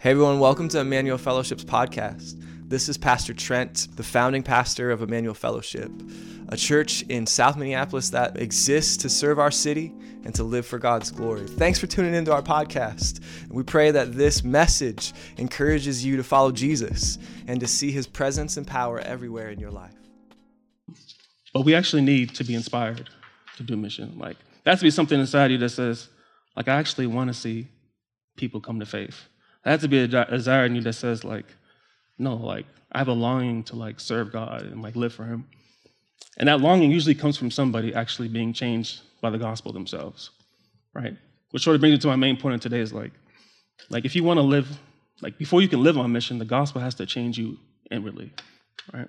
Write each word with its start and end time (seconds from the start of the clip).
Hey 0.00 0.12
everyone, 0.12 0.38
welcome 0.38 0.68
to 0.68 0.78
Emmanuel 0.78 1.18
Fellowship's 1.18 1.64
podcast. 1.64 2.40
This 2.68 2.88
is 2.88 2.96
Pastor 2.96 3.34
Trent, 3.34 3.88
the 3.96 4.04
founding 4.04 4.44
pastor 4.44 4.92
of 4.92 5.02
Emmanuel 5.02 5.34
Fellowship, 5.34 5.90
a 6.50 6.56
church 6.56 7.02
in 7.08 7.26
South 7.26 7.56
Minneapolis 7.56 8.10
that 8.10 8.40
exists 8.40 8.96
to 8.98 9.08
serve 9.08 9.40
our 9.40 9.50
city 9.50 9.92
and 10.24 10.32
to 10.36 10.44
live 10.44 10.64
for 10.64 10.78
God's 10.78 11.10
glory. 11.10 11.48
Thanks 11.48 11.80
for 11.80 11.88
tuning 11.88 12.14
into 12.14 12.32
our 12.32 12.42
podcast. 12.42 13.20
We 13.50 13.64
pray 13.64 13.90
that 13.90 14.12
this 14.12 14.44
message 14.44 15.12
encourages 15.36 16.04
you 16.04 16.16
to 16.16 16.22
follow 16.22 16.52
Jesus 16.52 17.18
and 17.48 17.58
to 17.58 17.66
see 17.66 17.90
his 17.90 18.06
presence 18.06 18.56
and 18.56 18.64
power 18.64 19.00
everywhere 19.00 19.50
in 19.50 19.58
your 19.58 19.72
life. 19.72 19.96
But 21.52 21.62
we 21.62 21.74
actually 21.74 22.02
need 22.02 22.36
to 22.36 22.44
be 22.44 22.54
inspired 22.54 23.10
to 23.56 23.64
do 23.64 23.76
mission. 23.76 24.16
Like, 24.16 24.36
that's 24.62 24.80
be 24.80 24.92
something 24.92 25.18
inside 25.18 25.50
you 25.50 25.58
that 25.58 25.70
says, 25.70 26.08
like, 26.54 26.68
I 26.68 26.76
actually 26.76 27.08
want 27.08 27.30
to 27.30 27.34
see 27.34 27.66
people 28.36 28.60
come 28.60 28.78
to 28.78 28.86
faith. 28.86 29.26
There 29.64 29.72
has 29.72 29.80
to 29.82 29.88
be 29.88 29.98
a 29.98 30.08
desire 30.08 30.64
in 30.64 30.74
you 30.74 30.82
that 30.82 30.94
says, 30.94 31.24
like, 31.24 31.46
no, 32.18 32.36
like, 32.36 32.66
I 32.92 32.98
have 32.98 33.08
a 33.08 33.12
longing 33.12 33.62
to 33.64 33.76
like 33.76 34.00
serve 34.00 34.32
God 34.32 34.62
and 34.62 34.82
like 34.82 34.96
live 34.96 35.12
for 35.12 35.24
Him. 35.24 35.46
And 36.38 36.48
that 36.48 36.60
longing 36.60 36.90
usually 36.90 37.14
comes 37.14 37.36
from 37.36 37.50
somebody 37.50 37.94
actually 37.94 38.28
being 38.28 38.52
changed 38.52 39.00
by 39.20 39.30
the 39.30 39.38
gospel 39.38 39.72
themselves, 39.72 40.30
right? 40.94 41.16
Which 41.50 41.64
sort 41.64 41.74
of 41.74 41.80
brings 41.80 41.94
me 41.94 41.98
to 41.98 42.06
my 42.06 42.16
main 42.16 42.36
point 42.36 42.54
of 42.54 42.60
today 42.60 42.80
is 42.80 42.92
like, 42.92 43.12
like 43.90 44.04
if 44.04 44.14
you 44.14 44.24
want 44.24 44.38
to 44.38 44.42
live, 44.42 44.68
like 45.20 45.38
before 45.38 45.60
you 45.60 45.68
can 45.68 45.82
live 45.82 45.98
on 45.98 46.12
mission, 46.12 46.38
the 46.38 46.44
gospel 46.44 46.80
has 46.80 46.94
to 46.96 47.06
change 47.06 47.38
you 47.38 47.58
inwardly, 47.90 48.32
right? 48.92 49.08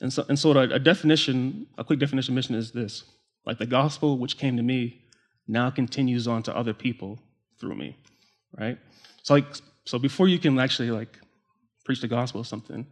And 0.00 0.12
so, 0.12 0.24
and 0.28 0.38
so 0.38 0.52
a, 0.52 0.62
a 0.62 0.78
definition, 0.78 1.66
a 1.78 1.84
quick 1.84 1.98
definition 1.98 2.32
of 2.32 2.36
mission 2.36 2.54
is 2.54 2.72
this: 2.72 3.04
like 3.46 3.58
the 3.58 3.66
gospel 3.66 4.18
which 4.18 4.38
came 4.38 4.56
to 4.56 4.62
me 4.62 5.02
now 5.46 5.70
continues 5.70 6.28
on 6.28 6.42
to 6.44 6.56
other 6.56 6.72
people 6.72 7.18
through 7.58 7.74
me, 7.74 7.96
right? 8.58 8.78
So 9.22 9.34
like 9.34 9.46
so 9.90 9.98
before 9.98 10.28
you 10.28 10.38
can 10.38 10.56
actually 10.60 10.92
like 10.92 11.18
preach 11.84 12.00
the 12.00 12.06
gospel 12.06 12.40
or 12.42 12.44
something, 12.44 12.86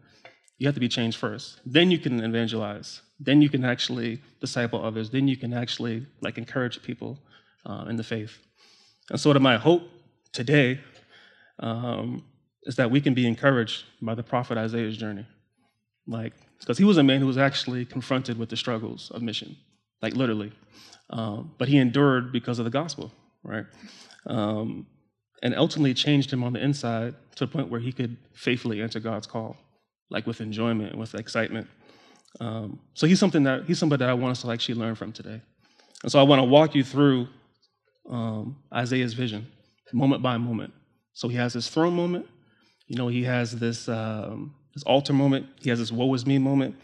you 0.58 0.66
have 0.66 0.74
to 0.74 0.80
be 0.80 0.88
changed 0.88 1.16
first. 1.16 1.60
Then 1.64 1.92
you 1.92 1.98
can 2.00 2.18
evangelize. 2.18 3.02
Then 3.20 3.40
you 3.40 3.48
can 3.48 3.64
actually 3.64 4.20
disciple 4.40 4.84
others. 4.84 5.08
Then 5.08 5.28
you 5.28 5.36
can 5.36 5.52
actually 5.54 6.06
like 6.22 6.38
encourage 6.38 6.82
people 6.82 7.20
uh, 7.64 7.84
in 7.88 7.94
the 7.94 8.02
faith. 8.02 8.38
And 9.10 9.20
sort 9.20 9.36
of 9.36 9.42
my 9.42 9.58
hope 9.58 9.82
today 10.32 10.80
um, 11.60 12.24
is 12.64 12.74
that 12.74 12.90
we 12.90 13.00
can 13.00 13.14
be 13.14 13.28
encouraged 13.28 13.84
by 14.02 14.16
the 14.16 14.24
prophet 14.24 14.58
Isaiah's 14.58 14.96
journey, 14.96 15.26
like 16.08 16.32
because 16.58 16.78
he 16.78 16.84
was 16.84 16.98
a 16.98 17.04
man 17.04 17.20
who 17.20 17.28
was 17.28 17.38
actually 17.38 17.84
confronted 17.84 18.36
with 18.40 18.48
the 18.48 18.56
struggles 18.56 19.12
of 19.12 19.22
mission, 19.22 19.56
like 20.02 20.14
literally, 20.14 20.50
um, 21.10 21.54
but 21.58 21.68
he 21.68 21.76
endured 21.78 22.32
because 22.32 22.58
of 22.58 22.64
the 22.64 22.72
gospel, 22.72 23.12
right? 23.44 23.66
Um, 24.26 24.88
and 25.42 25.54
ultimately 25.54 25.94
changed 25.94 26.32
him 26.32 26.42
on 26.42 26.52
the 26.52 26.62
inside 26.62 27.14
to 27.36 27.46
the 27.46 27.50
point 27.50 27.70
where 27.70 27.80
he 27.80 27.92
could 27.92 28.16
faithfully 28.34 28.82
answer 28.82 29.00
God's 29.00 29.26
call, 29.26 29.56
like 30.10 30.26
with 30.26 30.40
enjoyment 30.40 30.90
and 30.90 31.00
with 31.00 31.14
excitement. 31.14 31.68
Um, 32.40 32.80
so 32.94 33.06
he's 33.06 33.18
something 33.18 33.44
that 33.44 33.64
he's 33.64 33.78
somebody 33.78 34.04
that 34.04 34.10
I 34.10 34.14
want 34.14 34.32
us 34.32 34.42
to 34.42 34.50
actually 34.50 34.74
learn 34.76 34.94
from 34.94 35.12
today. 35.12 35.40
And 36.02 36.12
so 36.12 36.18
I 36.18 36.22
want 36.22 36.40
to 36.40 36.44
walk 36.44 36.74
you 36.74 36.84
through 36.84 37.28
um, 38.08 38.56
Isaiah's 38.72 39.14
vision, 39.14 39.46
moment 39.92 40.22
by 40.22 40.36
moment. 40.36 40.72
So 41.14 41.28
he 41.28 41.36
has 41.36 41.52
this 41.52 41.68
throne 41.68 41.94
moment, 41.94 42.26
you 42.86 42.96
know, 42.96 43.08
he 43.08 43.24
has 43.24 43.52
this 43.52 43.88
um, 43.88 44.54
this 44.74 44.82
altar 44.84 45.12
moment, 45.12 45.46
he 45.60 45.70
has 45.70 45.78
this 45.78 45.92
woe 45.92 46.12
is 46.14 46.26
me 46.26 46.38
moment, 46.38 46.76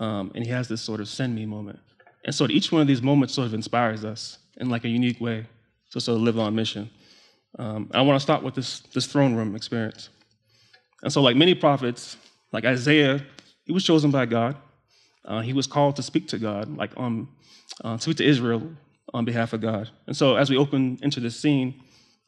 um, 0.00 0.32
and 0.34 0.44
he 0.44 0.50
has 0.50 0.68
this 0.68 0.80
sort 0.80 1.00
of 1.00 1.08
send 1.08 1.34
me 1.34 1.46
moment. 1.46 1.78
And 2.24 2.34
so 2.34 2.46
each 2.48 2.72
one 2.72 2.80
of 2.80 2.88
these 2.88 3.02
moments 3.02 3.34
sort 3.34 3.46
of 3.46 3.54
inspires 3.54 4.04
us 4.04 4.38
in 4.56 4.68
like 4.68 4.84
a 4.84 4.88
unique 4.88 5.20
way 5.20 5.46
to 5.92 6.00
sort 6.00 6.16
of 6.16 6.22
live 6.22 6.38
on 6.38 6.54
mission. 6.54 6.90
Um, 7.58 7.90
I 7.94 8.02
want 8.02 8.16
to 8.16 8.20
start 8.20 8.42
with 8.42 8.54
this, 8.54 8.80
this 8.92 9.06
throne 9.06 9.34
room 9.34 9.56
experience. 9.56 10.10
And 11.02 11.12
so, 11.12 11.22
like 11.22 11.36
many 11.36 11.54
prophets, 11.54 12.16
like 12.52 12.64
Isaiah, 12.64 13.24
he 13.64 13.72
was 13.72 13.84
chosen 13.84 14.10
by 14.10 14.26
God. 14.26 14.56
Uh, 15.24 15.40
he 15.40 15.52
was 15.52 15.66
called 15.66 15.96
to 15.96 16.02
speak 16.02 16.28
to 16.28 16.38
God, 16.38 16.76
like 16.76 16.92
um, 16.96 17.28
uh, 17.84 17.98
speak 17.98 18.16
to 18.18 18.24
Israel 18.24 18.62
on 19.12 19.24
behalf 19.24 19.52
of 19.52 19.60
God. 19.60 19.90
And 20.06 20.16
so, 20.16 20.36
as 20.36 20.50
we 20.50 20.56
open 20.56 20.98
into 21.02 21.20
this 21.20 21.38
scene, 21.38 21.82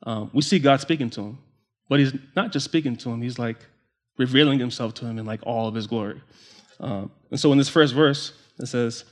um, 0.05 0.31
we 0.33 0.43
see 0.43 0.59
God 0.59 0.81
speaking 0.81 1.11
to 1.11 1.21
him. 1.21 1.39
But 1.89 2.00
he's 2.00 2.15
not 2.37 2.53
just 2.53 2.65
speaking 2.65 2.97
to 2.97 3.10
him; 3.10 3.22
he's 3.22 3.39
like 3.39 3.59
revealing 4.16 4.59
himself 4.59 4.95
to 4.95 5.06
him 5.06 5.19
in 5.19 5.27
like 5.27 5.41
all 5.45 5.69
of 5.69 5.75
his 5.75 5.87
glory. 5.87 6.21
Um, 6.81 7.10
and 7.31 7.39
so, 7.39 7.53
in 7.53 7.59
this 7.59 7.69
first 7.69 7.95
verse, 7.95 8.33
it 8.59 8.66
says, 8.66 9.05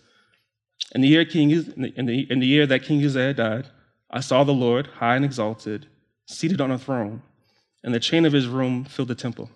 "In 0.94 1.00
the 1.00 1.08
year 1.08 1.24
King, 1.24 1.50
in 1.50 2.06
the, 2.06 2.26
in 2.30 2.40
the 2.40 2.46
year 2.46 2.66
that 2.66 2.82
King 2.82 3.04
Uzziah 3.04 3.34
died, 3.34 3.68
I 4.10 4.20
saw 4.20 4.44
the 4.44 4.52
Lord 4.52 4.86
high 4.86 5.16
and 5.16 5.24
exalted." 5.24 5.86
Seated 6.26 6.60
on 6.60 6.70
a 6.70 6.78
throne, 6.78 7.22
and 7.82 7.94
the 7.94 8.00
chain 8.00 8.24
of 8.24 8.32
his 8.32 8.46
room 8.46 8.84
filled 8.84 9.08
the 9.08 9.14
temple. 9.14 9.50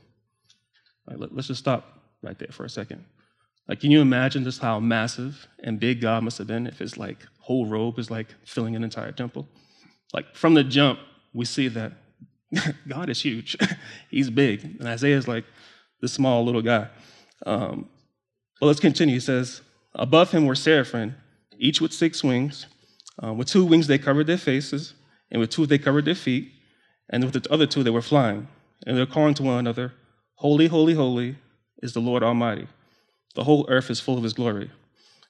let, 1.06 1.32
us 1.32 1.48
just 1.48 1.60
stop 1.60 1.98
right 2.22 2.38
there 2.38 2.48
for 2.50 2.64
a 2.64 2.70
second. 2.70 3.04
Like, 3.69 3.81
can 3.81 3.91
you 3.91 4.00
imagine 4.00 4.44
just 4.44 4.60
how 4.60 4.80
massive 4.80 5.47
and 5.62 5.78
big 5.78 6.00
God 6.00 6.25
must 6.25 6.38
have 6.38 6.47
been 6.47 6.66
if 6.66 6.78
his 6.78 6.97
like 6.97 7.19
whole 7.38 7.66
robe 7.66 7.98
is 7.98 8.10
like 8.10 8.34
filling 8.44 8.75
an 8.75 8.82
entire 8.82 9.12
temple? 9.12 9.48
Like 10.12 10.34
from 10.34 10.54
the 10.54 10.64
jump, 10.64 10.98
we 11.32 11.44
see 11.44 11.69
that 11.69 11.92
God 12.88 13.09
is 13.10 13.22
huge. 13.22 13.56
He's 14.10 14.30
big, 14.30 14.64
and 14.64 14.88
Isaiah 14.88 15.16
is 15.16 15.28
like 15.28 15.44
this 16.00 16.12
small 16.12 16.44
little 16.44 16.62
guy. 16.62 16.88
Um, 17.47 17.88
well, 18.60 18.69
let's 18.69 18.80
continue. 18.80 19.14
He 19.14 19.20
says, 19.20 19.62
Above 19.94 20.30
him 20.30 20.47
were 20.47 20.54
seraphim, 20.54 21.14
each 21.59 21.80
with 21.80 21.92
six 21.92 22.22
wings. 22.22 22.66
Uh, 23.22 23.34
with 23.34 23.48
two 23.48 23.64
wings 23.64 23.86
they 23.86 23.98
covered 23.98 24.26
their 24.26 24.38
faces, 24.38 24.94
and 25.30 25.41
with 25.41 25.50
two 25.50 25.66
they 25.66 25.78
covered 25.78 26.06
their 26.06 26.14
feet, 26.14 26.50
and 27.10 27.25
with 27.25 27.34
the 27.34 27.53
other 27.53 27.66
two, 27.66 27.82
they 27.82 27.91
were 27.91 28.00
flying. 28.00 28.48
And 28.87 28.97
they're 28.97 29.04
calling 29.04 29.34
to 29.34 29.43
one 29.43 29.59
another, 29.59 29.93
Holy, 30.37 30.69
holy, 30.69 30.94
holy 30.94 31.37
is 31.82 31.93
the 31.93 32.00
Lord 32.00 32.22
Almighty. 32.22 32.66
The 33.34 33.44
whole 33.44 33.66
earth 33.69 33.91
is 33.91 34.00
full 34.00 34.16
of 34.16 34.25
his 34.25 34.32
glory. 34.32 34.71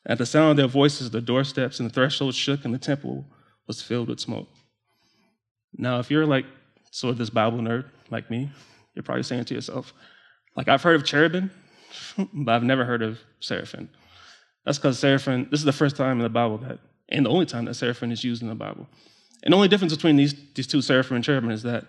At 0.06 0.18
the 0.18 0.26
sound 0.26 0.52
of 0.52 0.56
their 0.56 0.66
voices, 0.66 1.10
the 1.10 1.20
doorsteps 1.20 1.80
and 1.80 1.90
the 1.90 1.92
threshold 1.92 2.34
shook, 2.34 2.64
and 2.64 2.72
the 2.72 2.78
temple 2.78 3.24
was 3.66 3.82
filled 3.82 4.08
with 4.08 4.20
smoke. 4.20 4.48
Now, 5.76 5.98
if 5.98 6.10
you're 6.10 6.26
like 6.26 6.46
sort 6.90 7.12
of 7.12 7.18
this 7.18 7.30
Bible 7.30 7.58
nerd 7.58 7.86
like 8.10 8.30
me, 8.30 8.50
you're 8.94 9.02
probably 9.02 9.22
saying 9.22 9.46
to 9.46 9.54
yourself, 9.54 9.92
like, 10.56 10.68
I've 10.68 10.82
heard 10.82 10.96
of 10.96 11.04
cherubim, 11.04 11.50
but 12.32 12.52
I've 12.52 12.62
never 12.62 12.84
heard 12.84 13.02
of 13.02 13.20
seraphim. 13.40 13.88
That's 14.64 14.78
because 14.78 14.98
seraphim, 14.98 15.48
this 15.50 15.60
is 15.60 15.66
the 15.66 15.72
first 15.72 15.96
time 15.96 16.18
in 16.18 16.22
the 16.22 16.28
Bible 16.28 16.58
that, 16.58 16.78
and 17.08 17.26
the 17.26 17.30
only 17.30 17.46
time 17.46 17.64
that 17.66 17.74
seraphim 17.74 18.12
is 18.12 18.24
used 18.24 18.42
in 18.42 18.48
the 18.48 18.54
Bible. 18.54 18.88
And 19.42 19.52
the 19.52 19.56
only 19.56 19.68
difference 19.68 19.94
between 19.94 20.16
these, 20.16 20.34
these 20.54 20.66
two 20.66 20.82
seraphim 20.82 21.16
and 21.16 21.24
cherubim 21.24 21.50
is 21.50 21.62
that 21.62 21.86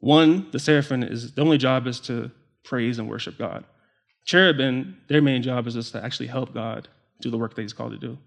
one, 0.00 0.46
the 0.52 0.58
seraphim 0.58 1.02
is 1.02 1.32
the 1.32 1.42
only 1.42 1.58
job 1.58 1.86
is 1.86 2.00
to 2.00 2.30
praise 2.64 2.98
and 2.98 3.08
worship 3.08 3.36
God. 3.38 3.64
Cherubim, 4.24 4.98
their 5.08 5.22
main 5.22 5.42
job 5.42 5.66
is 5.66 5.74
just 5.74 5.92
to 5.92 6.04
actually 6.04 6.28
help 6.28 6.54
God 6.54 6.88
do 7.20 7.30
the 7.30 7.38
work 7.38 7.54
that 7.54 7.62
He's 7.62 7.72
called 7.72 7.92
to 7.92 7.98
do. 7.98 8.18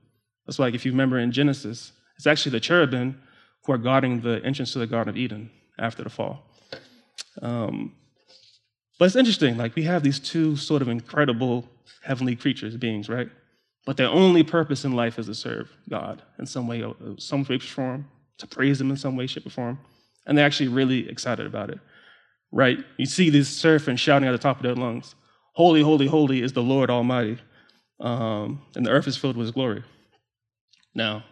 That's 0.45 0.59
why, 0.59 0.65
like, 0.65 0.75
if 0.75 0.85
you 0.85 0.91
remember 0.91 1.19
in 1.19 1.31
Genesis, 1.31 1.93
it's 2.17 2.27
actually 2.27 2.51
the 2.51 2.59
cherubim 2.59 3.21
who 3.63 3.73
are 3.73 3.77
guarding 3.77 4.21
the 4.21 4.43
entrance 4.43 4.73
to 4.73 4.79
the 4.79 4.87
Garden 4.87 5.09
of 5.09 5.17
Eden 5.17 5.51
after 5.79 6.03
the 6.03 6.09
fall. 6.09 6.43
Um, 7.41 7.93
but 8.99 9.05
it's 9.05 9.15
interesting, 9.15 9.57
like, 9.57 9.75
we 9.75 9.83
have 9.83 10.03
these 10.03 10.19
two 10.19 10.55
sort 10.55 10.81
of 10.81 10.87
incredible 10.87 11.67
heavenly 12.03 12.35
creatures, 12.35 12.75
beings, 12.77 13.07
right? 13.07 13.29
But 13.85 13.97
their 13.97 14.09
only 14.09 14.43
purpose 14.43 14.83
in 14.85 14.93
life 14.93 15.17
is 15.17 15.27
to 15.27 15.35
serve 15.35 15.71
God 15.89 16.21
in 16.37 16.45
some 16.45 16.67
way, 16.67 16.83
some 17.17 17.45
shape, 17.45 17.61
form, 17.63 18.07
to 18.41 18.47
praise 18.47 18.79
him 18.79 18.91
in 18.91 18.97
some 18.97 19.15
way, 19.15 19.27
shape, 19.27 19.45
or 19.45 19.49
form. 19.49 19.79
And 20.25 20.37
they're 20.37 20.45
actually 20.45 20.67
really 20.67 21.09
excited 21.09 21.45
about 21.45 21.69
it, 21.69 21.79
right? 22.51 22.77
You 22.97 23.05
see 23.05 23.29
these 23.29 23.47
seraphim 23.47 23.95
shouting 23.95 24.27
at 24.27 24.33
the 24.33 24.37
top 24.37 24.57
of 24.57 24.63
their 24.63 24.75
lungs, 24.75 25.15
Holy, 25.53 25.81
holy, 25.81 26.07
holy 26.07 26.41
is 26.41 26.53
the 26.53 26.63
Lord 26.63 26.89
Almighty. 26.89 27.37
Um, 27.99 28.61
and 28.75 28.85
the 28.85 28.89
earth 28.89 29.07
is 29.07 29.17
filled 29.17 29.37
with 29.37 29.45
his 29.45 29.51
glory. 29.51 29.83
Now, 30.95 31.23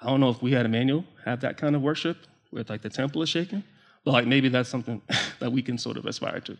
I 0.00 0.06
don't 0.06 0.20
know 0.20 0.28
if 0.28 0.42
we 0.42 0.52
had 0.52 0.66
Emmanuel 0.66 1.04
have 1.24 1.40
that 1.40 1.56
kind 1.56 1.74
of 1.74 1.82
worship 1.82 2.18
where 2.50 2.64
like 2.68 2.82
the 2.82 2.90
temple 2.90 3.22
is 3.22 3.28
shaking, 3.28 3.64
but 4.04 4.12
like 4.12 4.26
maybe 4.26 4.48
that's 4.48 4.68
something 4.68 5.02
that 5.40 5.50
we 5.50 5.62
can 5.62 5.78
sort 5.78 5.96
of 5.96 6.06
aspire 6.06 6.40
to. 6.40 6.56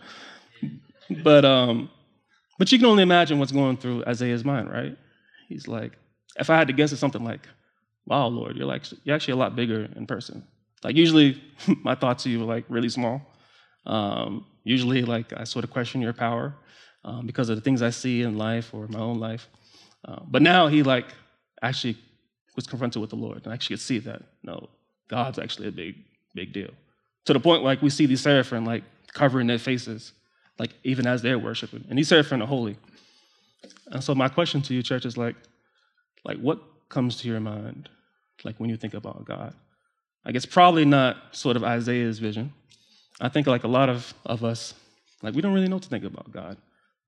But 1.22 1.44
um, 1.44 1.90
but 2.58 2.72
you 2.72 2.78
can 2.78 2.86
only 2.86 3.02
imagine 3.02 3.38
what's 3.38 3.52
going 3.52 3.76
through 3.76 4.04
Isaiah's 4.06 4.44
mind, 4.44 4.70
right? 4.70 4.96
He's 5.48 5.68
like, 5.68 5.92
if 6.38 6.50
I 6.50 6.56
had 6.56 6.66
to 6.68 6.72
guess, 6.72 6.90
it's 6.90 7.00
something 7.00 7.22
like, 7.22 7.46
wow, 8.06 8.28
Lord, 8.28 8.56
you're 8.56 8.66
like 8.66 8.84
you're 9.04 9.14
actually 9.14 9.32
a 9.32 9.36
lot 9.36 9.56
bigger 9.56 9.88
in 9.96 10.06
person. 10.06 10.44
Like 10.82 10.96
usually, 10.96 11.42
my 11.82 11.94
thoughts 11.94 12.24
of 12.24 12.32
you 12.32 12.42
are 12.42 12.46
like 12.46 12.64
really 12.68 12.88
small. 12.88 13.22
Um, 13.84 14.46
usually, 14.64 15.02
like 15.02 15.32
I 15.36 15.44
sort 15.44 15.64
of 15.64 15.70
question 15.70 16.00
your 16.00 16.12
power 16.12 16.54
um, 17.04 17.26
because 17.26 17.48
of 17.48 17.56
the 17.56 17.62
things 17.62 17.82
I 17.82 17.90
see 17.90 18.22
in 18.22 18.38
life 18.38 18.72
or 18.72 18.86
my 18.88 19.00
own 19.00 19.18
life. 19.18 19.48
Uh, 20.04 20.20
but 20.26 20.42
now 20.42 20.68
he 20.68 20.82
like 20.82 21.06
actually 21.62 21.96
was 22.54 22.66
confronted 22.66 23.00
with 23.00 23.10
the 23.10 23.16
Lord 23.16 23.42
and 23.44 23.52
actually 23.52 23.74
could 23.76 23.82
see 23.82 23.98
that 24.00 24.22
no, 24.42 24.68
God's 25.08 25.38
actually 25.38 25.68
a 25.68 25.72
big, 25.72 25.96
big 26.34 26.52
deal. 26.52 26.70
To 27.26 27.32
the 27.32 27.40
point 27.40 27.64
like 27.64 27.82
we 27.82 27.90
see 27.90 28.06
these 28.06 28.20
seraphim 28.20 28.64
like 28.64 28.84
covering 29.12 29.46
their 29.46 29.58
faces, 29.58 30.12
like 30.58 30.72
even 30.84 31.06
as 31.06 31.22
they're 31.22 31.38
worshiping, 31.38 31.84
and 31.88 31.98
these 31.98 32.08
seraphim 32.08 32.42
are 32.42 32.46
holy. 32.46 32.76
And 33.88 34.02
so 34.02 34.14
my 34.14 34.28
question 34.28 34.62
to 34.62 34.74
you, 34.74 34.82
church, 34.82 35.04
is 35.04 35.16
like, 35.16 35.36
like 36.24 36.38
what 36.38 36.60
comes 36.88 37.16
to 37.18 37.28
your 37.28 37.40
mind 37.40 37.88
like 38.44 38.58
when 38.58 38.70
you 38.70 38.76
think 38.76 38.94
about 38.94 39.24
God? 39.24 39.54
Like 40.24 40.34
it's 40.34 40.46
probably 40.46 40.84
not 40.84 41.16
sort 41.32 41.56
of 41.56 41.64
Isaiah's 41.64 42.18
vision. 42.18 42.52
I 43.20 43.28
think 43.28 43.46
like 43.46 43.64
a 43.64 43.68
lot 43.68 43.88
of, 43.88 44.12
of 44.24 44.44
us, 44.44 44.74
like 45.22 45.34
we 45.34 45.40
don't 45.40 45.54
really 45.54 45.68
know 45.68 45.76
what 45.76 45.84
to 45.84 45.88
think 45.88 46.04
about 46.04 46.32
God. 46.32 46.56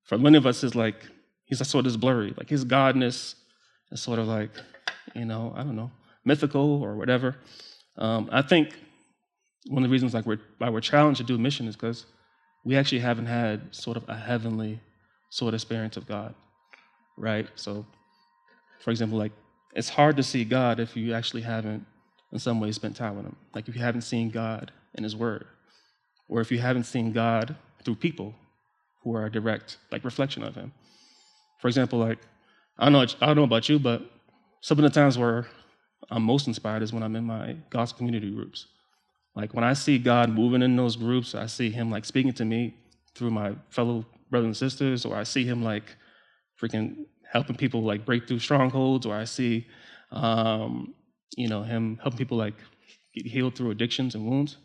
For 0.04 0.16
many 0.16 0.38
of 0.38 0.46
us, 0.46 0.64
is 0.64 0.74
like 0.74 0.96
he's 1.44 1.66
sort 1.66 1.86
of 1.86 2.00
blurry. 2.00 2.32
Like 2.36 2.48
his 2.48 2.64
godness 2.64 3.34
is 3.90 4.00
sort 4.00 4.18
of 4.18 4.26
like, 4.26 4.50
you 5.14 5.24
know, 5.24 5.52
I 5.56 5.62
don't 5.62 5.76
know, 5.76 5.90
mythical 6.24 6.82
or 6.82 6.94
whatever. 6.96 7.36
Um, 7.96 8.28
I 8.32 8.42
think 8.42 8.74
one 9.66 9.82
of 9.82 9.90
the 9.90 9.92
reasons 9.92 10.14
like 10.14 10.24
we're, 10.24 10.40
why 10.58 10.70
we're 10.70 10.80
challenged 10.80 11.18
to 11.18 11.24
do 11.24 11.36
mission 11.36 11.66
is 11.68 11.76
because 11.76 12.06
we 12.64 12.76
actually 12.76 13.00
haven't 13.00 13.26
had 13.26 13.74
sort 13.74 13.96
of 13.96 14.08
a 14.08 14.16
heavenly 14.16 14.80
sort 15.30 15.54
of 15.54 15.58
experience 15.58 15.96
of 15.96 16.06
God, 16.06 16.34
right? 17.16 17.46
So, 17.54 17.84
for 18.80 18.90
example, 18.90 19.18
like 19.18 19.32
it's 19.78 19.90
hard 19.90 20.16
to 20.16 20.24
see 20.24 20.42
God 20.44 20.80
if 20.80 20.96
you 20.96 21.14
actually 21.14 21.42
haven't, 21.42 21.86
in 22.32 22.40
some 22.40 22.58
way, 22.58 22.72
spent 22.72 22.96
time 22.96 23.14
with 23.14 23.24
Him. 23.24 23.36
Like 23.54 23.68
if 23.68 23.76
you 23.76 23.80
haven't 23.80 24.02
seen 24.02 24.28
God 24.28 24.72
in 24.96 25.04
His 25.04 25.14
Word, 25.14 25.46
or 26.28 26.40
if 26.40 26.50
you 26.50 26.58
haven't 26.58 26.82
seen 26.82 27.12
God 27.12 27.54
through 27.84 27.94
people 27.94 28.34
who 29.02 29.14
are 29.14 29.26
a 29.26 29.30
direct 29.30 29.76
like 29.92 30.04
reflection 30.04 30.42
of 30.42 30.56
Him. 30.56 30.72
For 31.60 31.68
example, 31.68 32.00
like 32.00 32.18
I 32.76 32.86
don't 32.86 32.92
know, 32.92 33.06
I 33.20 33.26
don't 33.26 33.36
know 33.36 33.44
about 33.44 33.68
you, 33.68 33.78
but 33.78 34.02
some 34.62 34.78
of 34.78 34.82
the 34.82 34.90
times 34.90 35.16
where 35.16 35.46
I'm 36.10 36.24
most 36.24 36.48
inspired 36.48 36.82
is 36.82 36.92
when 36.92 37.04
I'm 37.04 37.14
in 37.14 37.24
my 37.24 37.56
gospel 37.70 37.98
community 37.98 38.32
groups. 38.32 38.66
Like 39.36 39.54
when 39.54 39.62
I 39.62 39.74
see 39.74 39.96
God 39.98 40.30
moving 40.30 40.62
in 40.62 40.74
those 40.74 40.96
groups, 40.96 41.36
I 41.36 41.46
see 41.46 41.70
Him 41.70 41.88
like 41.88 42.04
speaking 42.04 42.32
to 42.32 42.44
me 42.44 42.74
through 43.14 43.30
my 43.30 43.54
fellow 43.70 44.04
brothers 44.28 44.46
and 44.46 44.56
sisters, 44.56 45.04
or 45.04 45.14
I 45.14 45.22
see 45.22 45.44
Him 45.44 45.62
like 45.62 45.94
freaking 46.60 47.06
helping 47.30 47.56
people 47.56 47.82
like 47.82 48.04
break 48.04 48.26
through 48.26 48.38
strongholds, 48.38 49.06
or 49.06 49.14
I 49.14 49.24
see, 49.24 49.66
um, 50.10 50.94
you 51.36 51.48
know, 51.48 51.62
Him 51.62 51.98
helping 52.02 52.18
people 52.18 52.38
like 52.38 52.54
get 53.14 53.26
healed 53.26 53.54
through 53.54 53.70
addictions 53.70 54.14
and 54.14 54.26
wounds. 54.26 54.56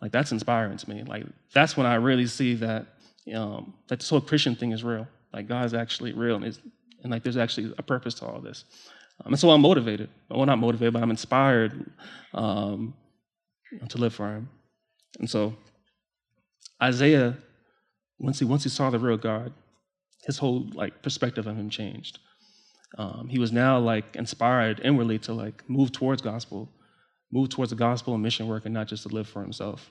Like 0.00 0.12
that's 0.12 0.32
inspiring 0.32 0.76
to 0.76 0.90
me. 0.90 1.04
Like 1.04 1.24
that's 1.54 1.76
when 1.76 1.86
I 1.86 1.94
really 1.94 2.26
see 2.26 2.54
that 2.54 2.86
um, 3.34 3.74
that 3.88 4.00
this 4.00 4.10
whole 4.10 4.20
Christian 4.20 4.56
thing 4.56 4.72
is 4.72 4.82
real. 4.82 5.06
Like 5.32 5.48
God's 5.48 5.74
actually 5.74 6.12
real, 6.12 6.36
and, 6.36 6.44
and 7.02 7.12
like 7.12 7.22
there's 7.22 7.36
actually 7.36 7.72
a 7.78 7.82
purpose 7.82 8.14
to 8.14 8.26
all 8.26 8.40
this. 8.40 8.64
Um, 9.24 9.32
and 9.32 9.40
so 9.40 9.50
I'm 9.50 9.60
motivated. 9.60 10.10
Well, 10.28 10.44
not 10.46 10.58
motivated, 10.58 10.94
but 10.94 11.02
I'm 11.02 11.10
inspired 11.10 11.90
um, 12.34 12.94
to 13.88 13.98
live 13.98 14.14
for 14.14 14.32
Him. 14.34 14.48
And 15.20 15.30
so 15.30 15.54
Isaiah, 16.82 17.36
once 18.18 18.38
he 18.40 18.44
once 18.44 18.64
he 18.64 18.68
saw 18.68 18.90
the 18.90 18.98
real 18.98 19.16
God, 19.16 19.52
his 20.24 20.38
whole 20.38 20.68
like 20.74 21.02
perspective 21.02 21.46
of 21.46 21.56
him 21.56 21.70
changed. 21.70 22.18
Um, 22.98 23.28
he 23.28 23.38
was 23.38 23.52
now 23.52 23.78
like 23.78 24.16
inspired 24.16 24.80
inwardly 24.84 25.18
to 25.20 25.32
like 25.32 25.68
move 25.68 25.92
towards 25.92 26.22
gospel, 26.22 26.68
move 27.32 27.48
towards 27.48 27.70
the 27.70 27.76
gospel 27.76 28.14
and 28.14 28.22
mission 28.22 28.46
work, 28.46 28.64
and 28.64 28.74
not 28.74 28.88
just 28.88 29.04
to 29.04 29.08
live 29.08 29.28
for 29.28 29.42
himself. 29.42 29.90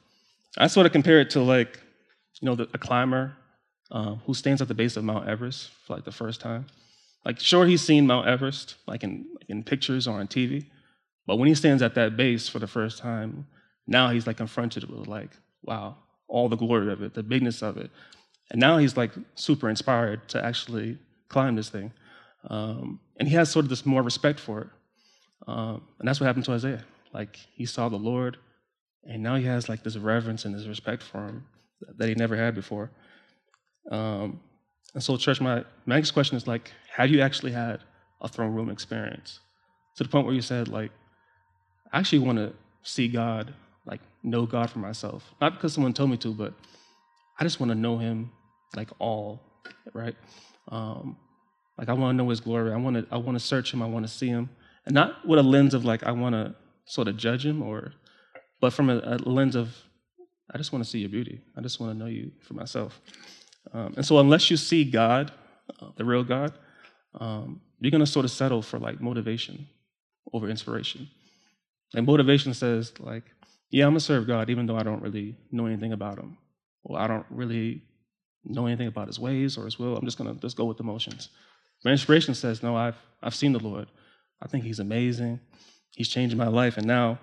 I 0.58 0.68
sort 0.68 0.86
of 0.86 0.92
compare 0.92 1.20
it 1.20 1.30
to 1.32 1.42
like, 1.42 1.80
you 2.40 2.46
know, 2.46 2.56
the, 2.56 2.68
a 2.74 2.78
climber 2.78 3.34
um, 3.92 4.22
who 4.26 4.34
stands 4.34 4.62
at 4.62 4.68
the 4.68 4.74
base 4.74 4.98
of 4.98 5.04
Mount 5.04 5.28
Everest 5.28 5.70
for 5.86 5.96
like 5.96 6.06
the 6.06 6.12
first 6.12 6.42
time. 6.42 6.68
Like, 7.26 7.40
sure, 7.40 7.66
he's 7.66 7.82
seen 7.82 8.08
Mount 8.08 8.28
Everest, 8.28 8.76
like 8.88 9.04
in, 9.04 9.26
in 9.48 9.64
pictures 9.64 10.08
or 10.08 10.20
on 10.20 10.28
TV, 10.28 10.66
but 11.28 11.38
when 11.38 11.48
he 11.48 11.56
stands 11.56 11.82
at 11.82 11.96
that 11.96 12.18
base 12.18 12.48
for 12.48 12.60
the 12.60 12.68
first 12.68 12.98
time, 12.98 13.46
now 13.88 14.10
he's 14.10 14.26
like 14.26 14.38
confronted 14.38 14.90
with 14.90 15.08
like, 15.08 15.32
wow, 15.64 15.98
all 16.28 16.50
the 16.50 16.56
glory 16.56 16.92
of 16.92 17.02
it, 17.02 17.14
the 17.14 17.24
bigness 17.24 17.62
of 17.62 17.78
it. 17.78 17.92
And 18.52 18.60
now 18.60 18.78
he's 18.78 18.96
like 18.98 19.12
super 19.36 19.70
inspired 19.70 20.28
to 20.30 20.46
actually 20.46 20.98
climb 21.30 21.56
this 21.56 21.70
thing. 21.70 21.92
Um, 22.50 23.00
and 23.18 23.28
he 23.28 23.36
has 23.36 23.50
sort 23.50 23.66
of 23.66 23.70
this 23.70 23.86
more 23.86 24.02
respect 24.02 24.40
for 24.40 24.62
it. 24.62 24.68
Um, 25.48 25.82
and 26.00 26.08
that's 26.08 26.20
what 26.20 26.28
happened 26.28 26.46
to 26.46 26.52
Isaiah. 26.52 26.84
Like 27.14 27.38
he 27.54 27.66
saw 27.66 27.90
the 27.90 27.98
Lord, 27.98 28.38
and 29.04 29.24
now 29.24 29.36
he 29.36 29.46
has 29.46 29.68
like 29.70 29.84
this 29.84 29.98
reverence 29.98 30.46
and 30.46 30.54
this 30.54 30.68
respect 30.68 31.02
for 31.02 31.26
him 31.26 31.46
that 31.98 32.08
he 32.08 32.16
never 32.16 32.36
had 32.36 32.54
before. 32.54 32.92
Um, 33.90 34.40
and 34.94 35.02
so, 35.02 35.18
church, 35.18 35.40
my, 35.40 35.64
my 35.86 35.96
next 35.96 36.12
question 36.12 36.36
is 36.38 36.46
like, 36.46 36.72
have 36.94 37.10
you 37.10 37.22
actually 37.22 37.54
had 37.54 37.80
a 38.22 38.28
throne 38.28 38.54
room 38.54 38.70
experience 38.70 39.40
to 39.96 40.04
the 40.04 40.10
point 40.10 40.26
where 40.26 40.36
you 40.36 40.42
said, 40.42 40.68
like, 40.68 40.92
I 41.92 42.00
actually 42.00 42.20
want 42.20 42.38
to 42.38 42.54
see 42.84 43.08
God, 43.08 43.54
like, 43.86 44.02
know 44.24 44.46
God 44.46 44.70
for 44.70 44.80
myself? 44.80 45.34
Not 45.40 45.54
because 45.54 45.74
someone 45.74 45.94
told 45.94 46.10
me 46.10 46.18
to, 46.18 46.34
but 46.34 46.54
I 47.40 47.44
just 47.44 47.60
want 47.60 47.72
to 47.72 47.76
know 47.76 47.98
Him, 47.98 48.32
like, 48.76 48.90
all, 49.00 49.42
right? 49.94 50.16
Um, 50.70 51.18
like, 51.78 51.90
I 51.90 51.94
want 51.94 52.18
to 52.18 52.24
know 52.24 52.30
His 52.30 52.40
glory. 52.40 52.72
I 52.74 52.78
want 52.78 52.96
to, 52.98 53.08
I 53.12 53.18
want 53.18 53.38
to 53.38 53.44
search 53.44 53.74
Him. 53.74 53.82
I 53.82 53.88
want 53.88 54.06
to 54.06 54.12
see 54.12 54.28
Him, 54.28 54.50
and 54.86 54.94
not 54.94 55.28
with 55.28 55.40
a 55.40 55.44
lens 55.44 55.74
of 55.74 55.86
like 55.86 56.04
I 56.04 56.12
want 56.12 56.34
to 56.34 56.56
sort 56.86 57.08
of 57.08 57.18
judge 57.18 57.46
Him, 57.46 57.62
or, 57.62 57.94
but 58.60 58.74
from 58.74 58.90
a, 58.90 58.98
a 59.04 59.18
lens 59.30 59.56
of 59.56 59.76
I 60.54 60.58
just 60.58 60.74
want 60.74 60.84
to 60.84 60.90
see 60.90 61.00
your 61.00 61.10
beauty. 61.10 61.42
I 61.58 61.62
just 61.62 61.80
want 61.80 61.94
to 61.94 61.98
know 61.98 62.08
you 62.08 62.32
for 62.42 62.54
myself. 62.54 63.00
Um, 63.74 63.94
and 63.96 64.06
so, 64.06 64.20
unless 64.20 64.52
you 64.52 64.58
see 64.58 64.84
God, 64.84 65.32
uh, 65.82 65.90
the 65.96 66.04
real 66.04 66.24
God, 66.24 66.54
um, 67.20 67.62
you're 67.80 67.92
going 67.92 68.00
to 68.00 68.12
sort 68.12 68.26
of 68.26 68.32
settle 68.32 68.62
for 68.62 68.78
like 68.80 69.00
motivation 69.00 69.68
over 70.34 70.50
inspiration. 70.50 71.10
And 71.94 72.06
motivation 72.06 72.54
says, 72.54 72.94
like, 73.00 73.24
yeah, 73.70 73.86
I'm 73.86 73.92
going 73.92 74.00
to 74.00 74.06
serve 74.06 74.28
God 74.28 74.50
even 74.50 74.66
though 74.66 74.78
I 74.78 74.84
don't 74.84 75.02
really 75.02 75.36
know 75.52 75.66
anything 75.66 75.94
about 75.94 76.18
him, 76.18 76.38
or 76.84 77.00
I 77.00 77.08
don't 77.08 77.26
really 77.30 77.82
know 78.46 78.66
anything 78.66 78.88
about 78.88 79.08
his 79.08 79.20
ways 79.20 79.58
or 79.58 79.66
his 79.66 79.78
will. 79.78 79.96
I'm 79.96 80.06
just 80.06 80.18
going 80.18 80.34
to 80.34 80.40
just 80.40 80.58
go 80.58 80.66
with 80.66 80.78
the 80.78 80.84
motions. 80.84 81.30
But 81.84 81.92
inspiration 81.92 82.34
says, 82.36 82.62
no, 82.64 82.76
I've, 82.76 82.98
I've 83.22 83.36
seen 83.36 83.54
the 83.54 83.60
Lord. 83.60 83.88
I 84.42 84.48
think 84.48 84.64
he's 84.64 84.80
amazing. 84.80 85.40
He's 85.92 86.10
changed 86.10 86.36
my 86.36 86.48
life, 86.48 86.78
and 86.78 86.88
now 86.88 87.20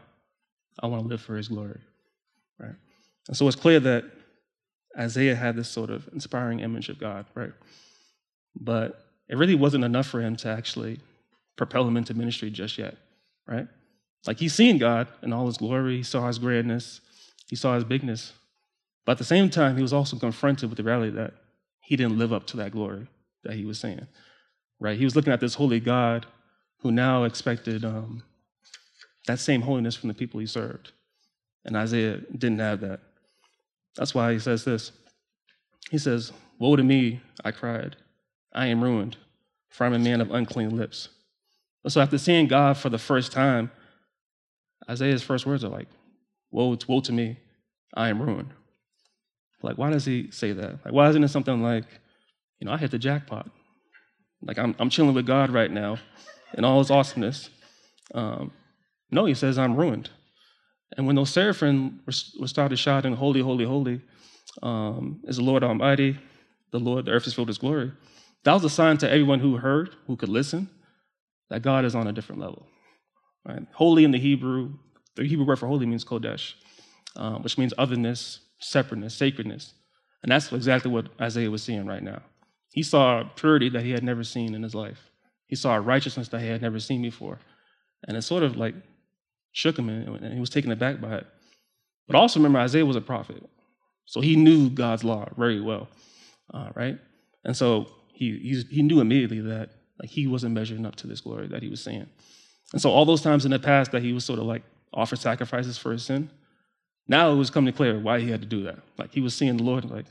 I 0.80 0.86
want 0.86 1.02
to 1.02 1.08
live 1.08 1.20
for 1.20 1.36
his 1.36 1.48
glory. 1.48 1.80
Right? 2.58 2.74
And 3.28 3.36
so 3.36 3.46
it's 3.46 3.56
clear 3.56 3.80
that 3.80 4.04
Isaiah 4.98 5.36
had 5.36 5.56
this 5.56 5.68
sort 5.68 5.90
of 5.90 6.08
inspiring 6.12 6.60
image 6.60 6.88
of 6.88 6.98
God, 6.98 7.26
right? 7.34 7.52
But 8.56 9.04
it 9.28 9.36
really 9.36 9.54
wasn't 9.54 9.84
enough 9.84 10.06
for 10.06 10.20
him 10.20 10.36
to 10.36 10.48
actually 10.48 11.00
propel 11.56 11.86
him 11.86 11.96
into 11.96 12.14
ministry 12.14 12.50
just 12.50 12.78
yet, 12.78 12.96
right? 13.46 13.68
Like 14.26 14.38
he's 14.38 14.54
seen 14.54 14.78
God 14.78 15.08
in 15.22 15.32
all 15.32 15.46
his 15.46 15.58
glory, 15.58 15.98
he 15.98 16.02
saw 16.02 16.26
his 16.26 16.38
grandness, 16.38 17.00
he 17.48 17.56
saw 17.56 17.74
his 17.74 17.84
bigness. 17.84 18.32
But 19.08 19.12
at 19.12 19.18
the 19.18 19.24
same 19.24 19.48
time, 19.48 19.76
he 19.76 19.82
was 19.82 19.94
also 19.94 20.18
confronted 20.18 20.68
with 20.68 20.76
the 20.76 20.82
reality 20.82 21.12
that 21.12 21.32
he 21.80 21.96
didn't 21.96 22.18
live 22.18 22.30
up 22.30 22.46
to 22.48 22.58
that 22.58 22.72
glory 22.72 23.06
that 23.42 23.54
he 23.54 23.64
was 23.64 23.80
seeing, 23.80 24.06
right? 24.80 24.98
He 24.98 25.04
was 25.04 25.16
looking 25.16 25.32
at 25.32 25.40
this 25.40 25.54
holy 25.54 25.80
God 25.80 26.26
who 26.80 26.92
now 26.92 27.24
expected 27.24 27.86
um, 27.86 28.22
that 29.26 29.38
same 29.38 29.62
holiness 29.62 29.96
from 29.96 30.08
the 30.08 30.14
people 30.14 30.40
he 30.40 30.46
served. 30.46 30.92
And 31.64 31.74
Isaiah 31.74 32.18
didn't 32.36 32.58
have 32.58 32.82
that. 32.82 33.00
That's 33.96 34.14
why 34.14 34.34
he 34.34 34.38
says 34.38 34.66
this. 34.66 34.92
He 35.90 35.96
says, 35.96 36.30
Woe 36.58 36.76
to 36.76 36.82
me, 36.82 37.22
I 37.42 37.50
cried. 37.50 37.96
I 38.52 38.66
am 38.66 38.84
ruined, 38.84 39.16
for 39.70 39.86
I'm 39.86 39.94
a 39.94 39.98
man 39.98 40.20
of 40.20 40.30
unclean 40.30 40.76
lips. 40.76 41.08
So 41.86 42.02
after 42.02 42.18
seeing 42.18 42.46
God 42.46 42.76
for 42.76 42.90
the 42.90 42.98
first 42.98 43.32
time, 43.32 43.70
Isaiah's 44.86 45.22
first 45.22 45.46
words 45.46 45.64
are 45.64 45.70
like, 45.70 45.88
Woe, 46.50 46.76
woe 46.86 47.00
to 47.00 47.12
me, 47.12 47.38
I 47.94 48.10
am 48.10 48.20
ruined. 48.20 48.52
Like, 49.62 49.76
why 49.76 49.90
does 49.90 50.04
he 50.04 50.30
say 50.30 50.52
that? 50.52 50.84
Like, 50.84 50.94
why 50.94 51.08
isn't 51.08 51.22
it 51.24 51.28
something 51.28 51.62
like, 51.62 51.84
you 52.60 52.66
know, 52.66 52.72
I 52.72 52.76
hit 52.76 52.90
the 52.90 52.98
jackpot? 52.98 53.50
Like, 54.42 54.58
I'm, 54.58 54.74
I'm 54.78 54.90
chilling 54.90 55.14
with 55.14 55.26
God 55.26 55.50
right 55.50 55.70
now 55.70 55.98
in 56.54 56.64
all 56.64 56.78
his 56.78 56.90
awesomeness. 56.90 57.50
Um, 58.14 58.52
no, 59.10 59.24
he 59.24 59.34
says, 59.34 59.58
I'm 59.58 59.76
ruined. 59.76 60.10
And 60.96 61.06
when 61.06 61.16
those 61.16 61.30
seraphim 61.30 62.00
were 62.06 62.46
started 62.46 62.78
shouting, 62.78 63.14
Holy, 63.14 63.40
holy, 63.40 63.64
holy, 63.64 64.00
um, 64.62 65.20
is 65.24 65.36
the 65.36 65.42
Lord 65.42 65.62
Almighty, 65.62 66.18
the 66.70 66.78
Lord, 66.78 67.06
the 67.06 67.12
earth 67.12 67.26
is 67.26 67.34
filled 67.34 67.48
with 67.48 67.60
glory, 67.60 67.92
that 68.44 68.52
was 68.54 68.64
a 68.64 68.70
sign 68.70 68.96
to 68.98 69.10
everyone 69.10 69.40
who 69.40 69.56
heard, 69.56 69.90
who 70.06 70.16
could 70.16 70.28
listen, 70.28 70.70
that 71.50 71.62
God 71.62 71.84
is 71.84 71.94
on 71.94 72.06
a 72.06 72.12
different 72.12 72.40
level. 72.40 72.66
Right? 73.46 73.66
Holy 73.72 74.04
in 74.04 74.10
the 74.10 74.18
Hebrew, 74.18 74.74
the 75.16 75.24
Hebrew 75.24 75.46
word 75.46 75.58
for 75.58 75.66
holy 75.66 75.86
means 75.86 76.04
kodesh, 76.04 76.54
um, 77.16 77.42
which 77.42 77.58
means 77.58 77.74
otherness, 77.76 78.40
separateness, 78.58 79.14
sacredness. 79.14 79.74
And 80.22 80.32
that's 80.32 80.52
exactly 80.52 80.90
what 80.90 81.06
Isaiah 81.20 81.50
was 81.50 81.62
seeing 81.62 81.86
right 81.86 82.02
now. 82.02 82.22
He 82.72 82.82
saw 82.82 83.24
purity 83.36 83.68
that 83.70 83.82
he 83.82 83.90
had 83.90 84.02
never 84.02 84.24
seen 84.24 84.54
in 84.54 84.62
his 84.62 84.74
life. 84.74 85.10
He 85.46 85.56
saw 85.56 85.76
righteousness 85.76 86.28
that 86.28 86.40
he 86.40 86.48
had 86.48 86.62
never 86.62 86.78
seen 86.78 87.02
before. 87.02 87.38
And 88.06 88.16
it 88.16 88.22
sort 88.22 88.42
of 88.42 88.56
like 88.56 88.74
shook 89.52 89.78
him 89.78 89.88
and 89.88 90.34
he 90.34 90.40
was 90.40 90.50
taken 90.50 90.70
aback 90.70 91.00
by 91.00 91.16
it. 91.16 91.26
But 92.06 92.16
also 92.16 92.38
remember, 92.38 92.58
Isaiah 92.58 92.86
was 92.86 92.96
a 92.96 93.00
prophet. 93.00 93.42
So 94.06 94.20
he 94.20 94.36
knew 94.36 94.70
God's 94.70 95.04
law 95.04 95.28
very 95.36 95.60
well, 95.60 95.88
uh, 96.52 96.70
right? 96.74 96.98
And 97.44 97.56
so 97.56 97.88
he, 98.12 98.64
he 98.70 98.82
knew 98.82 99.00
immediately 99.00 99.40
that 99.40 99.70
like 100.00 100.10
he 100.10 100.26
wasn't 100.26 100.54
measuring 100.54 100.86
up 100.86 100.96
to 100.96 101.06
this 101.06 101.20
glory 101.20 101.48
that 101.48 101.62
he 101.62 101.68
was 101.68 101.82
seeing. 101.82 102.06
And 102.72 102.80
so 102.80 102.90
all 102.90 103.04
those 103.04 103.22
times 103.22 103.44
in 103.44 103.50
the 103.50 103.58
past 103.58 103.92
that 103.92 104.02
he 104.02 104.12
was 104.12 104.24
sort 104.24 104.38
of 104.38 104.46
like 104.46 104.62
offered 104.92 105.18
sacrifices 105.18 105.78
for 105.78 105.92
his 105.92 106.04
sin, 106.04 106.30
now 107.08 107.32
it 107.32 107.36
was 107.36 107.50
coming 107.50 107.72
clear 107.72 107.98
why 107.98 108.20
he 108.20 108.30
had 108.30 108.42
to 108.42 108.46
do 108.46 108.62
that. 108.64 108.78
Like 108.98 109.12
he 109.12 109.20
was 109.20 109.34
seeing 109.34 109.56
the 109.56 109.62
Lord 109.62 109.84
like, 109.90 110.06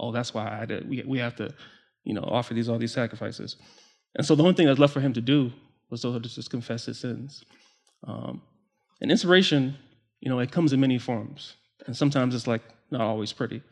oh, 0.00 0.12
that's 0.12 0.32
why 0.32 0.50
I 0.50 0.56
had 0.56 0.68
to, 0.70 0.84
we, 0.88 1.02
we 1.06 1.18
have 1.18 1.36
to, 1.36 1.52
you 2.04 2.14
know, 2.14 2.22
offer 2.22 2.54
these 2.54 2.68
all 2.68 2.78
these 2.78 2.92
sacrifices. 2.92 3.56
And 4.16 4.26
so 4.26 4.34
the 4.34 4.42
only 4.42 4.54
thing 4.54 4.66
that's 4.66 4.78
left 4.78 4.94
for 4.94 5.00
him 5.00 5.12
to 5.12 5.20
do 5.20 5.52
was 5.90 6.02
to 6.02 6.18
just 6.20 6.50
confess 6.50 6.86
his 6.86 6.98
sins. 6.98 7.44
Um, 8.06 8.42
and 9.00 9.10
inspiration, 9.10 9.76
you 10.20 10.30
know, 10.30 10.38
it 10.38 10.50
comes 10.50 10.72
in 10.72 10.80
many 10.80 10.98
forms. 10.98 11.54
And 11.86 11.96
sometimes 11.96 12.34
it's 12.34 12.46
like 12.46 12.62
not 12.90 13.02
always 13.02 13.32
pretty. 13.32 13.62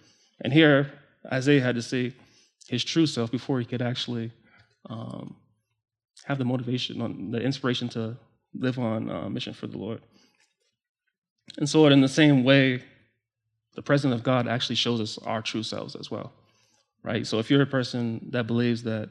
And 0.43 0.53
here, 0.53 0.93
Isaiah 1.33 1.63
had 1.63 1.75
to 1.75 1.83
see 1.83 2.15
his 2.69 2.85
true 2.85 3.07
self 3.07 3.31
before 3.31 3.59
he 3.59 3.65
could 3.65 3.83
actually 3.83 4.33
um, 4.89 5.37
have 6.25 6.39
the 6.39 6.45
motivation, 6.45 7.31
the 7.31 7.41
inspiration 7.41 7.89
to 7.91 8.17
live 8.55 8.79
on 8.79 9.11
uh, 9.11 9.29
mission 9.29 9.53
for 9.53 9.67
the 9.67 9.79
Lord. 9.79 10.03
And 11.59 11.69
so, 11.69 11.87
in 11.87 12.01
the 12.01 12.09
same 12.09 12.45
way, 12.45 12.83
the 13.75 13.83
presence 13.83 14.15
of 14.15 14.23
God 14.23 14.49
actually 14.49 14.77
shows 14.77 15.01
us 15.01 15.19
our 15.19 15.43
true 15.43 15.63
selves 15.63 15.97
as 15.97 16.11
well, 16.11 16.33
right? 17.03 17.27
So, 17.27 17.39
if 17.39 17.51
you're 17.51 17.63
a 17.63 17.67
person 17.67 18.27
that 18.31 18.47
believes 18.47 18.83
that 18.85 19.11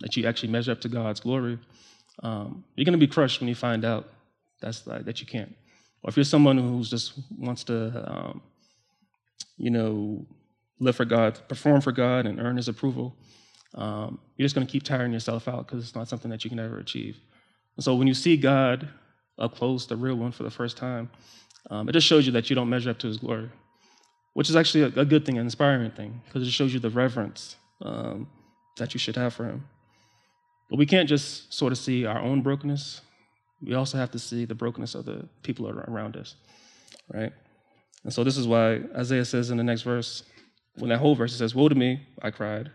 that 0.00 0.16
you 0.16 0.26
actually 0.26 0.50
measure 0.50 0.72
up 0.72 0.80
to 0.82 0.88
God's 0.88 1.20
glory, 1.20 1.58
um, 2.22 2.64
you're 2.74 2.84
going 2.84 2.92
to 2.92 3.06
be 3.06 3.06
crushed 3.06 3.40
when 3.40 3.48
you 3.48 3.54
find 3.54 3.84
out 3.84 4.08
that's 4.60 4.80
that 4.82 5.20
you 5.20 5.26
can't. 5.26 5.54
Or 6.02 6.10
if 6.10 6.16
you're 6.16 6.24
someone 6.24 6.58
who 6.58 6.82
just 6.82 7.14
wants 7.38 7.64
to, 7.64 8.10
um, 8.10 8.42
you 9.56 9.70
know, 9.70 10.26
live 10.78 10.96
for 10.96 11.04
God, 11.04 11.40
perform 11.48 11.80
for 11.80 11.92
God, 11.92 12.26
and 12.26 12.38
earn 12.40 12.56
His 12.56 12.68
approval, 12.68 13.16
um, 13.74 14.18
you're 14.36 14.44
just 14.44 14.54
going 14.54 14.66
to 14.66 14.70
keep 14.70 14.82
tiring 14.82 15.12
yourself 15.12 15.48
out 15.48 15.66
because 15.66 15.82
it's 15.84 15.94
not 15.94 16.08
something 16.08 16.30
that 16.30 16.44
you 16.44 16.50
can 16.50 16.58
ever 16.58 16.78
achieve. 16.78 17.18
And 17.76 17.84
so 17.84 17.94
when 17.94 18.06
you 18.06 18.14
see 18.14 18.36
God 18.36 18.88
up 19.38 19.54
close, 19.54 19.86
the 19.86 19.96
real 19.96 20.14
one, 20.16 20.32
for 20.32 20.44
the 20.44 20.50
first 20.50 20.76
time, 20.76 21.10
um, 21.70 21.88
it 21.88 21.92
just 21.92 22.06
shows 22.06 22.26
you 22.26 22.32
that 22.32 22.48
you 22.48 22.56
don't 22.56 22.68
measure 22.68 22.90
up 22.90 22.98
to 23.00 23.06
His 23.06 23.18
glory, 23.18 23.50
which 24.34 24.48
is 24.48 24.56
actually 24.56 24.82
a, 24.82 25.00
a 25.00 25.04
good 25.04 25.24
thing, 25.24 25.38
an 25.38 25.44
inspiring 25.44 25.90
thing, 25.90 26.20
because 26.26 26.46
it 26.46 26.50
shows 26.50 26.72
you 26.72 26.80
the 26.80 26.90
reverence 26.90 27.56
um, 27.82 28.28
that 28.76 28.94
you 28.94 28.98
should 28.98 29.16
have 29.16 29.34
for 29.34 29.44
Him. 29.44 29.66
But 30.70 30.78
we 30.78 30.86
can't 30.86 31.08
just 31.08 31.52
sort 31.52 31.72
of 31.72 31.78
see 31.78 32.06
our 32.06 32.20
own 32.20 32.42
brokenness. 32.42 33.00
We 33.62 33.74
also 33.74 33.98
have 33.98 34.10
to 34.12 34.18
see 34.18 34.44
the 34.44 34.54
brokenness 34.54 34.94
of 34.94 35.04
the 35.04 35.28
people 35.42 35.68
around 35.68 36.16
us, 36.16 36.34
right? 37.12 37.32
And 38.04 38.12
so 38.12 38.22
this 38.22 38.36
is 38.36 38.46
why 38.46 38.82
Isaiah 38.94 39.24
says 39.24 39.50
in 39.50 39.56
the 39.56 39.64
next 39.64 39.82
verse, 39.82 40.22
when 40.76 40.90
that 40.90 40.98
whole 40.98 41.14
verse 41.14 41.32
it 41.32 41.38
says, 41.38 41.54
Woe 41.54 41.68
to 41.68 41.74
me, 41.74 42.06
I 42.22 42.30
cried, 42.30 42.70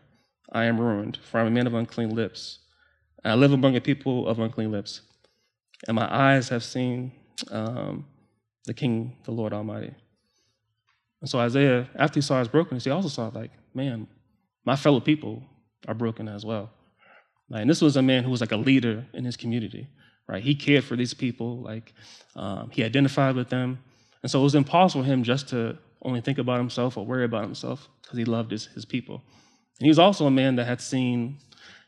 I 0.52 0.66
am 0.66 0.80
ruined, 0.80 1.20
for 1.30 1.38
I 1.38 1.42
am 1.42 1.48
a 1.48 1.52
man 1.52 1.68
of 1.68 1.74
unclean 1.74 2.10
lips. 2.10 2.60
I 3.24 3.36
live 3.36 3.54
among 3.54 3.76
a 3.76 3.82
people 3.82 4.28
of 4.28 4.40
unclean 4.40 4.72
lips. 4.72 5.02
And 5.88 5.96
my 5.96 6.14
eyes 6.14 6.50
have 6.50 6.64
seen 6.64 7.12
um, 7.50 8.06
the 8.65 8.74
King, 8.74 9.15
the 9.24 9.32
Lord 9.32 9.53
Almighty. 9.53 9.94
And 11.22 11.30
so 11.30 11.39
Isaiah, 11.39 11.88
after 11.96 12.18
he 12.18 12.22
saw 12.22 12.39
his 12.39 12.48
brokenness, 12.48 12.84
he 12.84 12.89
also 12.89 13.10
saw, 13.10 13.32
like, 13.34 13.51
man, 13.74 14.08
my 14.65 14.75
fellow 14.75 15.00
people 15.00 15.44
are 15.88 15.94
broken 15.94 16.27
as 16.27 16.46
well. 16.46 16.72
Like, 17.50 17.62
and 17.62 17.70
this 17.70 17.82
was 17.82 17.98
a 17.98 18.01
man 18.01 18.24
who 18.24 18.32
was 18.32 18.41
like 18.41 18.51
a 18.51 18.58
leader 18.58 19.06
in 19.13 19.25
his 19.25 19.38
community, 19.38 19.88
right? 20.27 20.41
He 20.41 20.56
cared 20.56 20.84
for 20.84 20.96
these 20.96 21.13
people, 21.13 21.62
like 21.62 21.94
um, 22.36 22.70
he 22.72 22.84
identified 22.84 23.36
with 23.36 23.50
them, 23.50 23.80
and 24.24 24.32
so 24.32 24.39
it 24.39 24.44
was 24.44 24.56
impossible 24.56 25.03
for 25.03 25.10
him 25.10 25.24
just 25.24 25.50
to 25.50 25.77
only 26.03 26.22
think 26.22 26.38
about 26.38 26.58
himself 26.58 26.98
or 26.98 27.06
worry 27.06 27.25
about 27.25 27.44
himself 27.44 27.89
because 28.01 28.18
he 28.18 28.25
loved 28.25 28.51
his, 28.51 28.68
his 28.68 28.86
people. 28.86 29.24
And 29.80 29.86
he 29.86 29.89
was 29.89 30.00
also 30.00 30.25
a 30.27 30.32
man 30.32 30.56
that 30.56 30.65
had 30.65 30.82
seen, 30.82 31.38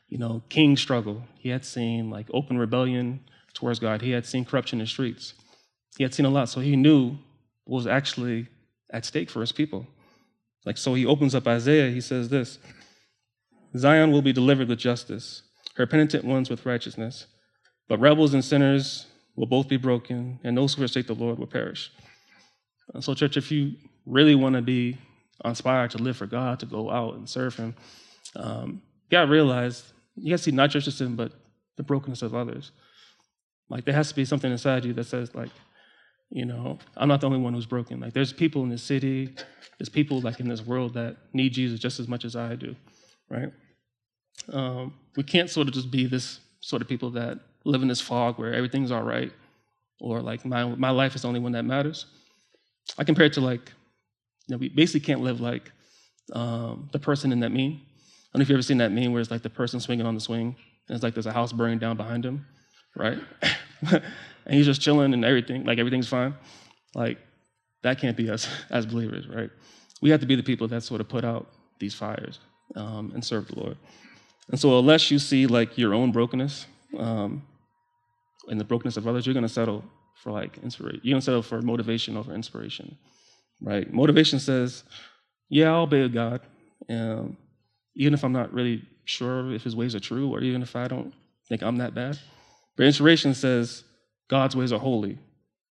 you 0.08 0.18
know, 0.18 0.42
king 0.48 0.76
struggle. 0.76 1.24
He 1.36 1.48
had 1.48 1.64
seen 1.64 2.10
like 2.10 2.26
open 2.32 2.58
rebellion 2.58 3.20
towards 3.54 3.78
God. 3.78 4.02
He 4.02 4.10
had 4.10 4.26
seen 4.26 4.44
corruption 4.44 4.80
in 4.80 4.84
the 4.84 4.88
streets. 4.88 5.34
He 5.96 6.02
had 6.02 6.14
seen 6.14 6.26
a 6.26 6.30
lot, 6.30 6.48
so 6.48 6.60
he 6.60 6.76
knew 6.76 7.16
what 7.64 7.76
was 7.76 7.86
actually 7.86 8.48
at 8.90 9.04
stake 9.04 9.30
for 9.30 9.40
his 9.40 9.52
people. 9.52 9.86
Like 10.64 10.76
so, 10.76 10.94
he 10.94 11.06
opens 11.06 11.34
up 11.34 11.46
Isaiah. 11.46 11.90
He 11.90 12.00
says 12.00 12.28
this: 12.28 12.58
Zion 13.76 14.10
will 14.12 14.22
be 14.22 14.32
delivered 14.32 14.68
with 14.68 14.78
justice 14.78 15.42
her 15.74 15.86
penitent 15.86 16.24
ones 16.24 16.50
with 16.50 16.66
righteousness. 16.66 17.26
But 17.88 18.00
rebels 18.00 18.34
and 18.34 18.44
sinners 18.44 19.06
will 19.36 19.46
both 19.46 19.68
be 19.68 19.76
broken, 19.76 20.40
and 20.42 20.56
those 20.56 20.74
who 20.74 20.82
forsake 20.82 21.06
the 21.06 21.14
Lord 21.14 21.38
will 21.38 21.46
perish. 21.46 21.92
So, 23.00 23.14
church, 23.14 23.36
if 23.36 23.50
you 23.50 23.74
really 24.06 24.34
want 24.34 24.54
to 24.54 24.62
be 24.62 24.98
inspired 25.44 25.90
to 25.92 25.98
live 25.98 26.16
for 26.16 26.26
God, 26.26 26.60
to 26.60 26.66
go 26.66 26.90
out 26.90 27.14
and 27.14 27.28
serve 27.28 27.56
Him, 27.56 27.74
um, 28.36 28.82
you 29.04 29.10
got 29.10 29.22
to 29.22 29.30
realize 29.30 29.92
you 30.16 30.30
got 30.30 30.36
to 30.36 30.42
see 30.44 30.50
not 30.50 30.70
just 30.70 30.86
your 30.86 30.92
sin, 30.92 31.16
but 31.16 31.32
the 31.76 31.82
brokenness 31.82 32.22
of 32.22 32.34
others. 32.34 32.70
Like 33.68 33.84
there 33.84 33.94
has 33.94 34.08
to 34.10 34.14
be 34.14 34.24
something 34.24 34.50
inside 34.50 34.84
you 34.84 34.92
that 34.94 35.04
says, 35.04 35.34
like, 35.34 35.50
you 36.30 36.44
know, 36.44 36.78
I'm 36.96 37.08
not 37.08 37.20
the 37.20 37.26
only 37.26 37.38
one 37.38 37.54
who's 37.54 37.66
broken. 37.66 38.00
Like 38.00 38.12
there's 38.12 38.32
people 38.32 38.62
in 38.62 38.68
this 38.68 38.82
city, 38.82 39.34
there's 39.78 39.88
people 39.88 40.20
like 40.20 40.40
in 40.40 40.48
this 40.48 40.62
world 40.62 40.94
that 40.94 41.16
need 41.32 41.52
Jesus 41.52 41.78
just 41.78 42.00
as 42.00 42.08
much 42.08 42.24
as 42.24 42.36
I 42.36 42.54
do, 42.56 42.74
right? 43.28 43.52
Um, 44.52 44.94
we 45.16 45.22
can't 45.22 45.48
sort 45.48 45.68
of 45.68 45.74
just 45.74 45.90
be 45.90 46.06
this 46.06 46.40
sort 46.60 46.82
of 46.82 46.88
people 46.88 47.10
that 47.10 47.38
live 47.64 47.82
in 47.82 47.88
this 47.88 48.00
fog 48.00 48.38
where 48.38 48.52
everything's 48.52 48.90
all 48.90 49.02
right, 49.02 49.32
or 50.00 50.20
like 50.20 50.44
my 50.44 50.64
my 50.64 50.90
life 50.90 51.14
is 51.14 51.22
the 51.22 51.28
only 51.28 51.40
one 51.40 51.52
that 51.52 51.64
matters. 51.64 52.06
I 52.98 53.04
compare 53.04 53.26
it 53.26 53.32
to 53.34 53.40
like, 53.40 53.72
you 54.46 54.54
know, 54.54 54.58
we 54.58 54.68
basically 54.68 55.00
can't 55.00 55.22
live 55.22 55.40
like 55.40 55.72
um, 56.32 56.88
the 56.92 56.98
person 56.98 57.32
in 57.32 57.40
that 57.40 57.50
meme. 57.50 57.80
I 57.80 58.38
don't 58.38 58.40
know 58.40 58.42
if 58.42 58.48
you've 58.48 58.56
ever 58.56 58.62
seen 58.62 58.78
that 58.78 58.92
meme 58.92 59.12
where 59.12 59.20
it's 59.20 59.30
like 59.30 59.42
the 59.42 59.50
person 59.50 59.80
swinging 59.80 60.06
on 60.06 60.14
the 60.14 60.20
swing, 60.20 60.56
and 60.88 60.94
it's 60.94 61.02
like 61.02 61.14
there's 61.14 61.26
a 61.26 61.32
house 61.32 61.52
burning 61.52 61.78
down 61.78 61.96
behind 61.96 62.24
him, 62.24 62.46
right? 62.96 63.18
and 64.46 64.54
he's 64.54 64.66
just 64.66 64.80
chilling 64.80 65.14
and 65.14 65.24
everything, 65.24 65.64
like 65.64 65.78
everything's 65.78 66.08
fine. 66.08 66.34
Like 66.94 67.18
that 67.82 67.98
can't 67.98 68.16
be 68.16 68.30
us 68.30 68.48
as 68.70 68.86
believers, 68.86 69.28
right? 69.28 69.50
We 70.02 70.10
have 70.10 70.20
to 70.20 70.26
be 70.26 70.34
the 70.34 70.42
people 70.42 70.68
that 70.68 70.82
sort 70.82 71.00
of 71.00 71.08
put 71.08 71.24
out 71.24 71.48
these 71.78 71.94
fires 71.94 72.40
um, 72.76 73.12
and 73.14 73.24
serve 73.24 73.48
the 73.48 73.58
Lord. 73.58 73.76
And 74.50 74.60
so, 74.60 74.78
unless 74.78 75.10
you 75.10 75.18
see 75.18 75.46
like 75.46 75.78
your 75.78 75.94
own 75.94 76.12
brokenness 76.12 76.66
um, 76.98 77.42
and 78.48 78.60
the 78.60 78.64
brokenness 78.64 78.96
of 78.96 79.08
others, 79.08 79.26
you're 79.26 79.34
going 79.34 79.46
to 79.46 79.52
settle 79.52 79.84
for 80.16 80.32
like 80.32 80.58
inspiration. 80.62 81.00
You're 81.02 81.14
going 81.14 81.20
to 81.20 81.24
settle 81.24 81.42
for 81.42 81.62
motivation 81.62 82.16
over 82.16 82.34
inspiration, 82.34 82.96
right? 83.62 83.90
Motivation 83.92 84.38
says, 84.38 84.84
"Yeah, 85.48 85.72
I'll 85.72 85.82
obey 85.82 86.08
God, 86.08 86.42
um, 86.90 87.36
even 87.94 88.12
if 88.12 88.22
I'm 88.22 88.32
not 88.32 88.52
really 88.52 88.82
sure 89.06 89.52
if 89.52 89.62
His 89.62 89.74
ways 89.74 89.94
are 89.94 90.00
true, 90.00 90.30
or 90.30 90.40
even 90.40 90.60
if 90.60 90.76
I 90.76 90.88
don't 90.88 91.14
think 91.48 91.62
I'm 91.62 91.76
that 91.76 91.94
bad." 91.94 92.18
But 92.76 92.86
inspiration 92.86 93.34
says, 93.34 93.84
"God's 94.28 94.56
ways 94.56 94.72
are 94.72 94.78
holy, 94.78 95.18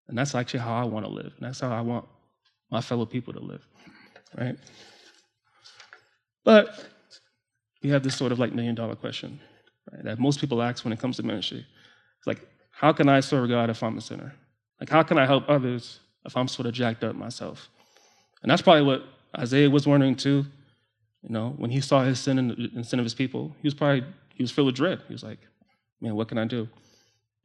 and 0.09 0.17
that's 0.19 0.35
actually 0.35 0.61
how 0.61 0.75
I 0.75 0.85
want 0.85 1.07
to 1.07 1.11
live. 1.11 1.33
And 1.39 1.47
that's 1.49 1.61
how 1.61 1.71
I 1.71 1.81
want 1.81 2.07
my 2.71 2.81
fellow 2.81 3.07
people 3.07 3.33
to 3.33 3.41
live, 3.41 3.67
right?" 4.37 4.59
But 6.45 6.85
we 7.83 7.91
have 7.91 8.03
this 8.03 8.17
sort 8.17 8.33
of 8.33 8.39
like 8.39 8.53
million 8.53 8.75
dollar 8.75 8.97
question 8.97 9.41
right, 9.93 10.05
that 10.05 10.19
most 10.19 10.41
people 10.41 10.63
ask 10.63 10.85
when 10.85 10.93
it 10.93 11.01
comes 11.01 11.17
to 11.17 11.23
ministry. 11.23 11.67
It's 12.19 12.27
like, 12.27 12.47
how 12.71 12.93
can 12.93 13.09
I 13.09 13.21
serve 13.21 13.49
God 13.49 13.71
if 13.71 13.83
I'm 13.83 13.99
a 13.99 14.01
sinner? 14.01 14.35
Like, 14.81 14.89
how 14.89 15.03
can 15.03 15.19
I 15.19 15.27
help 15.27 15.49
others 15.49 16.01
if 16.25 16.37
I'm 16.37 16.49
sort 16.49 16.67
of 16.67 16.75
jacked 16.75 17.05
up 17.05 17.15
myself? 17.15 17.69
And 18.43 18.51
that's 18.51 18.63
probably 18.63 18.83
what 18.83 19.05
Isaiah 19.37 19.71
was 19.71 19.87
wondering 19.87 20.17
too. 20.17 20.45
You 21.23 21.31
know, 21.31 21.55
when 21.57 21.71
he 21.71 21.81
saw 21.81 22.03
his 22.03 22.19
sin 22.19 22.39
and 22.39 22.51
the 22.75 22.85
sin 22.85 22.99
of 22.99 23.05
his 23.05 23.15
people, 23.15 23.55
he 23.63 23.67
was 23.67 23.75
probably 23.75 24.05
he 24.35 24.43
was 24.43 24.51
filled 24.51 24.67
with 24.67 24.75
dread. 24.75 25.01
He 25.07 25.13
was 25.13 25.23
like, 25.23 25.39
"Man, 26.01 26.17
what 26.17 26.27
can 26.27 26.39
I 26.39 26.47
do?" 26.47 26.69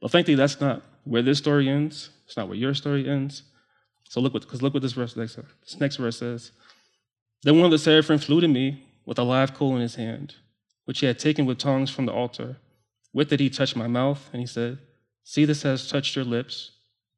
Well, 0.00 0.08
thankfully, 0.08 0.34
that's 0.34 0.60
not 0.60 0.82
where 1.08 1.22
this 1.22 1.38
story 1.38 1.68
ends. 1.68 2.10
It's 2.26 2.36
not 2.36 2.48
where 2.48 2.56
your 2.56 2.74
story 2.74 3.08
ends. 3.08 3.42
So 4.08 4.20
look 4.20 4.34
what, 4.34 4.42
because 4.42 4.62
look 4.62 4.74
what 4.74 4.82
this 4.82 4.92
verse 4.92 5.16
next, 5.16 5.36
this 5.36 5.80
next 5.80 5.96
verse 5.96 6.18
says. 6.18 6.52
Then 7.42 7.56
one 7.56 7.64
of 7.64 7.70
the 7.70 7.78
seraphim 7.78 8.18
flew 8.18 8.40
to 8.40 8.48
me 8.48 8.84
with 9.06 9.18
a 9.18 9.22
live 9.22 9.54
coal 9.54 9.74
in 9.74 9.80
his 9.80 9.94
hand, 9.94 10.34
which 10.84 11.00
he 11.00 11.06
had 11.06 11.18
taken 11.18 11.46
with 11.46 11.58
tongs 11.58 11.90
from 11.90 12.06
the 12.06 12.12
altar. 12.12 12.56
With 13.14 13.32
it, 13.32 13.40
he 13.40 13.48
touched 13.48 13.74
my 13.74 13.86
mouth, 13.86 14.28
and 14.32 14.40
he 14.40 14.46
said, 14.46 14.78
See, 15.24 15.44
this 15.44 15.62
has 15.62 15.88
touched 15.88 16.14
your 16.14 16.24
lips. 16.24 16.72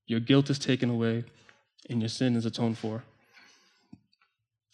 Your 0.07 0.21
guilt 0.21 0.51
is 0.51 0.59
taken 0.59 0.91
away, 0.91 1.25
and 1.89 2.01
your 2.01 2.09
sin 2.09 2.37
is 2.37 2.47
atoned 2.47 2.79
for. 2.79 3.03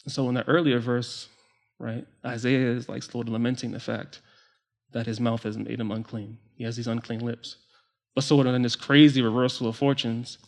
So, 0.09 0.29
in 0.29 0.35
the 0.35 0.47
earlier 0.47 0.79
verse, 0.79 1.29
right, 1.79 2.07
Isaiah 2.25 2.71
is 2.71 2.89
like 2.89 3.03
sort 3.03 3.29
of 3.29 3.33
lamenting 3.33 3.73
the 3.73 3.81
fact 3.81 4.21
that 4.93 5.07
his 5.07 5.21
mouth 5.21 5.43
has 5.43 5.57
made 5.57 5.81
him 5.81 5.91
unclean. 5.91 6.39
He 6.55 6.65
has 6.65 6.77
these 6.77 6.87
unclean 6.87 7.21
lips. 7.21 7.57
But 8.17 8.25
sort 8.25 8.47
of 8.47 8.55
in 8.55 8.63
this 8.63 8.75
crazy 8.75 9.21
reversal 9.21 9.69
of 9.69 9.77
fortunes, 9.77 10.39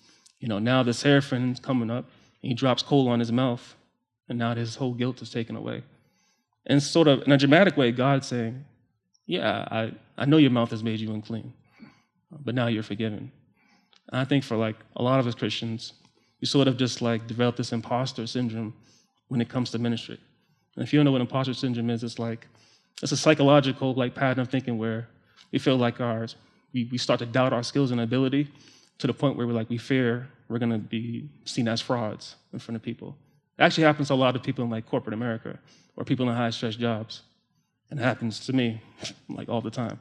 you 0.40 0.48
know, 0.48 0.58
now 0.58 0.82
the 0.82 0.94
seraphim's 0.94 1.60
coming 1.60 1.90
up, 1.90 2.06
and 2.42 2.48
he 2.48 2.54
drops 2.54 2.82
coal 2.82 3.08
on 3.08 3.20
his 3.20 3.30
mouth, 3.30 3.76
and 4.28 4.38
now 4.38 4.54
his 4.54 4.74
whole 4.74 4.94
guilt 4.94 5.20
is 5.20 5.30
taken 5.30 5.54
away. 5.54 5.82
And 6.66 6.82
sort 6.82 7.08
of 7.08 7.22
in 7.22 7.32
a 7.32 7.36
dramatic 7.36 7.76
way, 7.76 7.92
God 7.92 8.24
saying, 8.24 8.64
Yeah, 9.26 9.68
I, 9.70 9.92
I 10.16 10.24
know 10.24 10.38
your 10.38 10.50
mouth 10.50 10.70
has 10.70 10.82
made 10.82 10.98
you 10.98 11.12
unclean, 11.12 11.52
but 12.30 12.54
now 12.54 12.68
you're 12.68 12.82
forgiven. 12.82 13.30
And 14.10 14.20
I 14.20 14.24
think 14.24 14.44
for 14.44 14.56
like 14.56 14.76
a 14.96 15.02
lot 15.02 15.20
of 15.20 15.26
us 15.26 15.34
Christians, 15.34 15.92
we 16.40 16.46
sort 16.46 16.68
of 16.68 16.78
just 16.78 17.02
like 17.02 17.26
develop 17.26 17.56
this 17.56 17.72
imposter 17.72 18.26
syndrome 18.26 18.72
when 19.28 19.42
it 19.42 19.50
comes 19.50 19.70
to 19.72 19.78
ministry. 19.78 20.18
And 20.74 20.84
if 20.84 20.92
you 20.92 20.98
don't 20.98 21.04
know 21.04 21.12
what 21.12 21.20
imposter 21.20 21.52
syndrome 21.52 21.90
is, 21.90 22.02
it's 22.02 22.18
like 22.18 22.46
it's 23.02 23.12
a 23.12 23.16
psychological 23.16 23.92
like 23.92 24.14
pattern 24.14 24.40
of 24.40 24.48
thinking 24.48 24.78
where 24.78 25.08
we 25.52 25.58
feel 25.58 25.76
like 25.76 26.00
ours, 26.00 26.36
we, 26.72 26.88
we 26.92 26.98
start 26.98 27.18
to 27.20 27.26
doubt 27.26 27.52
our 27.52 27.62
skills 27.62 27.90
and 27.90 28.00
ability 28.00 28.48
to 28.98 29.06
the 29.06 29.14
point 29.14 29.36
where 29.36 29.46
we're 29.46 29.52
like 29.52 29.70
we 29.70 29.78
fear 29.78 30.28
we're 30.48 30.58
gonna 30.58 30.78
be 30.78 31.28
seen 31.44 31.68
as 31.68 31.80
frauds 31.80 32.36
in 32.52 32.58
front 32.58 32.76
of 32.76 32.82
people. 32.82 33.16
It 33.58 33.62
actually 33.62 33.84
happens 33.84 34.08
to 34.08 34.14
a 34.14 34.16
lot 34.16 34.34
of 34.36 34.42
people 34.42 34.64
in 34.64 34.70
like 34.70 34.86
corporate 34.86 35.14
America 35.14 35.58
or 35.96 36.04
people 36.04 36.28
in 36.28 36.34
high 36.34 36.50
stress 36.50 36.76
jobs. 36.76 37.22
And 37.90 37.98
it 38.00 38.02
happens 38.02 38.46
to 38.46 38.52
me 38.52 38.80
like 39.28 39.48
all 39.48 39.60
the 39.60 39.70
time, 39.70 39.98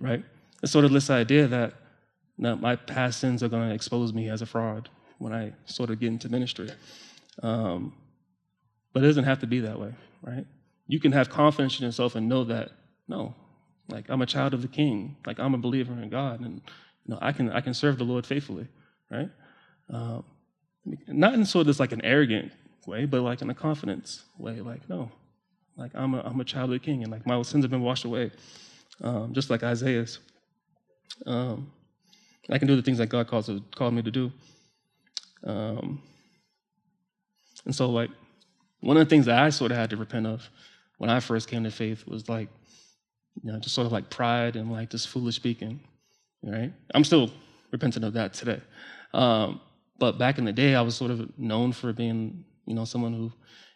right? 0.00 0.24
It's 0.62 0.72
sort 0.72 0.84
of 0.84 0.92
this 0.92 1.08
idea 1.10 1.46
that 1.46 1.74
now, 2.40 2.54
my 2.54 2.74
past 2.74 3.20
sins 3.20 3.42
are 3.42 3.48
going 3.48 3.68
to 3.68 3.74
expose 3.74 4.14
me 4.14 4.30
as 4.30 4.40
a 4.40 4.46
fraud 4.46 4.88
when 5.18 5.34
I 5.34 5.52
sort 5.66 5.90
of 5.90 6.00
get 6.00 6.08
into 6.08 6.30
ministry. 6.30 6.70
Um, 7.42 7.92
But 8.94 9.04
it 9.04 9.08
doesn't 9.08 9.24
have 9.24 9.40
to 9.40 9.46
be 9.46 9.60
that 9.60 9.78
way, 9.78 9.92
right? 10.22 10.46
You 10.88 10.98
can 11.00 11.12
have 11.12 11.28
confidence 11.28 11.78
in 11.78 11.84
yourself 11.84 12.14
and 12.16 12.28
know 12.28 12.44
that, 12.44 12.72
no, 13.06 13.34
like 13.90 14.08
I'm 14.08 14.22
a 14.22 14.26
child 14.26 14.54
of 14.54 14.62
the 14.62 14.68
king, 14.68 15.16
like 15.26 15.38
I'm 15.38 15.54
a 15.54 15.58
believer 15.58 15.92
in 15.92 16.08
God, 16.08 16.40
and 16.40 16.60
you 17.04 17.14
know, 17.14 17.18
I 17.20 17.32
can 17.32 17.50
I 17.50 17.60
can 17.60 17.74
serve 17.74 17.98
the 17.98 18.04
Lord 18.04 18.26
faithfully, 18.26 18.68
right? 19.10 19.30
Um, 19.90 20.24
not 21.06 21.34
in 21.34 21.44
sort 21.44 21.62
of 21.62 21.66
this 21.66 21.80
like 21.80 21.92
an 21.92 22.04
arrogant 22.04 22.52
way, 22.86 23.04
but 23.04 23.22
like 23.22 23.42
in 23.42 23.50
a 23.50 23.54
confidence 23.54 24.24
way, 24.38 24.60
like, 24.60 24.88
no, 24.88 25.10
like 25.76 25.92
I'm 25.94 26.14
a, 26.14 26.20
I'm 26.20 26.40
a 26.40 26.44
child 26.44 26.70
of 26.70 26.80
the 26.80 26.84
king, 26.84 27.02
and 27.02 27.12
like 27.12 27.26
my 27.26 27.40
sins 27.42 27.64
have 27.64 27.70
been 27.70 27.82
washed 27.82 28.04
away, 28.04 28.30
um, 29.02 29.32
just 29.32 29.50
like 29.50 29.62
Isaiah's. 29.62 30.18
Um, 31.26 31.70
I 32.50 32.58
can 32.58 32.66
do 32.66 32.76
the 32.76 32.82
things 32.82 32.98
that 32.98 33.08
God 33.08 33.28
calls 33.28 33.50
called 33.74 33.94
me 33.94 34.02
to 34.02 34.10
do. 34.10 34.32
Um, 35.44 36.02
and 37.64 37.74
so, 37.74 37.88
like, 37.90 38.10
one 38.80 38.96
of 38.96 39.06
the 39.06 39.10
things 39.10 39.26
that 39.26 39.38
I 39.38 39.50
sort 39.50 39.70
of 39.70 39.76
had 39.76 39.90
to 39.90 39.96
repent 39.96 40.26
of 40.26 40.48
when 40.98 41.10
I 41.10 41.20
first 41.20 41.48
came 41.48 41.64
to 41.64 41.70
faith 41.70 42.06
was 42.06 42.28
like, 42.28 42.48
you 43.42 43.52
know, 43.52 43.58
just 43.58 43.74
sort 43.74 43.86
of 43.86 43.92
like 43.92 44.10
pride 44.10 44.56
and 44.56 44.70
like 44.70 44.90
this 44.90 45.06
foolish 45.06 45.36
speaking, 45.36 45.80
right? 46.42 46.72
I'm 46.94 47.04
still 47.04 47.30
repentant 47.70 48.04
of 48.04 48.12
that 48.14 48.34
today. 48.34 48.60
Um, 49.14 49.60
but 49.98 50.18
back 50.18 50.38
in 50.38 50.44
the 50.44 50.52
day, 50.52 50.74
I 50.74 50.82
was 50.82 50.94
sort 50.94 51.10
of 51.10 51.38
known 51.38 51.72
for 51.72 51.92
being, 51.92 52.44
you 52.66 52.74
know, 52.74 52.84
someone 52.84 53.12
who, 53.12 53.32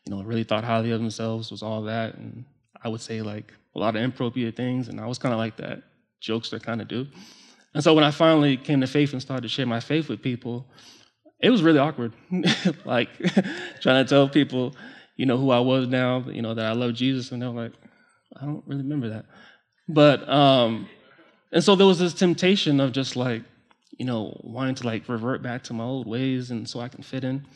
you 0.07 0.15
know, 0.15 0.23
really 0.23 0.45
thought 0.45 0.65
highly 0.65 0.91
of 0.91 1.01
themselves, 1.01 1.51
was 1.51 1.63
all 1.63 1.83
that. 1.83 2.15
And 2.15 2.45
I 2.83 2.89
would 2.89 3.01
say 3.01 3.23
like 3.23 3.53
a 3.75 3.79
lot 3.79 3.97
of 3.97 4.03
inappropriate 4.03 4.57
things. 4.57 4.89
And 4.89 5.01
I 5.01 5.07
was 5.07 5.19
kind 5.19 5.33
of 5.33 5.39
like 5.39 5.57
that 5.57 5.83
jokester 6.23 6.63
kind 6.63 6.81
of 6.81 6.89
do. 6.89 7.07
And 7.75 7.83
so 7.83 7.93
when 7.93 8.05
I 8.05 8.11
finally 8.11 8.57
came 8.57 8.81
to 8.81 8.87
faith 8.87 9.13
and 9.13 9.21
started 9.21 9.43
to 9.43 9.49
share 9.49 9.67
my 9.67 9.81
faith 9.81 10.09
with 10.09 10.23
people, 10.23 10.67
it 11.41 11.51
was 11.51 11.63
really 11.63 11.79
awkward. 11.79 12.13
like 12.85 13.11
trying 13.81 14.05
to 14.05 14.07
tell 14.09 14.29
people, 14.29 14.75
you 15.17 15.27
know, 15.27 15.37
who 15.37 15.51
I 15.51 15.61
was 15.61 15.89
now, 15.89 16.25
you 16.29 16.41
know, 16.41 16.55
that 16.55 16.65
I 16.65 16.73
love 16.73 16.95
Jesus, 16.95 17.33
and 17.33 17.43
they're 17.43 17.49
like, 17.51 17.73
I 18.41 18.45
don't 18.45 18.62
really 18.67 18.83
remember 18.83 19.09
that. 19.11 19.26
But 19.88 20.29
um, 20.29 20.88
and 21.53 21.62
so 21.62 21.76
there 21.76 21.87
was 21.87 21.99
this 21.99 22.14
temptation 22.14 22.81
of 22.81 22.93
just 22.93 23.17
like, 23.17 23.43
you 23.97 24.05
know, 24.05 24.38
wanting 24.43 24.75
to 24.76 24.87
like 24.87 25.09
revert 25.09 25.43
back 25.43 25.62
to 25.64 25.73
my 25.73 25.85
old 25.85 26.07
ways 26.07 26.50
and 26.50 26.69
so 26.69 26.81
I 26.81 26.88
can 26.88 27.03
fit 27.03 27.23
in. 27.23 27.47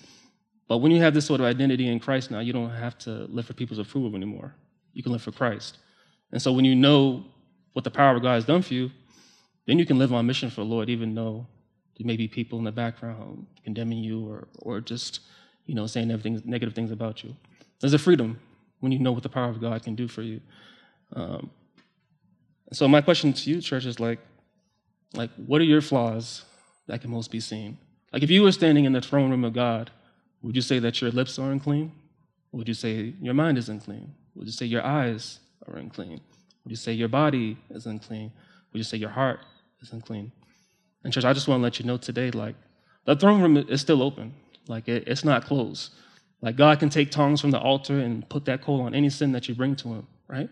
But 0.68 0.78
when 0.78 0.92
you 0.92 1.00
have 1.00 1.14
this 1.14 1.26
sort 1.26 1.40
of 1.40 1.46
identity 1.46 1.88
in 1.88 1.98
Christ 1.98 2.30
now, 2.30 2.40
you 2.40 2.52
don't 2.52 2.70
have 2.70 2.96
to 2.98 3.10
live 3.28 3.46
for 3.46 3.54
people's 3.54 3.78
approval 3.78 4.14
anymore. 4.14 4.54
You 4.92 5.02
can 5.02 5.12
live 5.12 5.22
for 5.22 5.32
Christ. 5.32 5.78
And 6.30 6.40
so 6.40 6.52
when 6.52 6.64
you 6.64 6.76
know 6.76 7.24
what 7.72 7.84
the 7.84 7.90
power 7.90 8.14
of 8.14 8.22
God 8.22 8.34
has 8.34 8.44
done 8.44 8.62
for 8.62 8.74
you, 8.74 8.90
then 9.66 9.78
you 9.78 9.86
can 9.86 9.98
live 9.98 10.12
on 10.12 10.26
mission 10.26 10.50
for 10.50 10.56
the 10.60 10.66
Lord, 10.66 10.88
even 10.90 11.14
though 11.14 11.46
there 11.96 12.06
may 12.06 12.16
be 12.16 12.28
people 12.28 12.58
in 12.58 12.64
the 12.64 12.72
background 12.72 13.46
condemning 13.64 13.98
you 13.98 14.28
or, 14.28 14.48
or 14.60 14.80
just, 14.80 15.20
you 15.66 15.74
know, 15.74 15.86
saying 15.86 16.10
everything 16.10 16.40
negative 16.44 16.74
things 16.74 16.90
about 16.90 17.24
you. 17.24 17.34
There's 17.80 17.94
a 17.94 17.98
freedom 17.98 18.38
when 18.80 18.92
you 18.92 18.98
know 18.98 19.12
what 19.12 19.22
the 19.22 19.28
power 19.28 19.48
of 19.48 19.60
God 19.60 19.82
can 19.82 19.94
do 19.94 20.08
for 20.08 20.22
you. 20.22 20.40
Um, 21.14 21.50
so 22.72 22.86
my 22.86 23.00
question 23.00 23.32
to 23.32 23.50
you, 23.50 23.60
church, 23.60 23.86
is 23.86 23.98
like, 23.98 24.18
like, 25.14 25.30
what 25.46 25.60
are 25.60 25.64
your 25.64 25.80
flaws 25.80 26.44
that 26.86 27.00
can 27.00 27.10
most 27.10 27.30
be 27.30 27.40
seen? 27.40 27.78
Like, 28.12 28.22
if 28.22 28.30
you 28.30 28.42
were 28.42 28.52
standing 28.52 28.84
in 28.84 28.92
the 28.92 29.00
throne 29.00 29.30
room 29.30 29.44
of 29.44 29.52
God, 29.52 29.90
would 30.42 30.54
you 30.54 30.62
say 30.62 30.78
that 30.78 31.00
your 31.00 31.10
lips 31.10 31.38
are 31.38 31.50
unclean? 31.50 31.92
Would 32.52 32.68
you 32.68 32.74
say 32.74 33.14
your 33.20 33.34
mind 33.34 33.58
is 33.58 33.68
unclean? 33.68 34.14
Would 34.34 34.46
you 34.46 34.52
say 34.52 34.66
your 34.66 34.84
eyes 34.84 35.40
are 35.66 35.76
unclean? 35.76 36.20
Would 36.64 36.70
you 36.70 36.76
say 36.76 36.92
your 36.92 37.08
body 37.08 37.56
is 37.70 37.86
unclean? 37.86 38.32
Would 38.72 38.78
you 38.78 38.84
say 38.84 38.98
your 38.98 39.10
heart 39.10 39.40
is 39.80 39.92
unclean? 39.92 40.32
And 41.04 41.12
church, 41.12 41.24
I 41.24 41.32
just 41.32 41.48
want 41.48 41.60
to 41.60 41.62
let 41.62 41.78
you 41.78 41.86
know 41.86 41.96
today, 41.96 42.30
like, 42.30 42.54
the 43.04 43.16
throne 43.16 43.40
room 43.40 43.56
is 43.56 43.80
still 43.80 44.02
open. 44.02 44.34
Like, 44.66 44.88
it, 44.88 45.04
it's 45.06 45.24
not 45.24 45.46
closed. 45.46 45.92
Like, 46.40 46.56
God 46.56 46.78
can 46.78 46.88
take 46.88 47.10
tongs 47.10 47.40
from 47.40 47.50
the 47.50 47.58
altar 47.58 47.98
and 47.98 48.28
put 48.28 48.44
that 48.44 48.62
coal 48.62 48.82
on 48.82 48.94
any 48.94 49.10
sin 49.10 49.32
that 49.32 49.48
you 49.48 49.54
bring 49.54 49.74
to 49.76 49.88
Him, 49.88 50.06
right? 50.28 50.48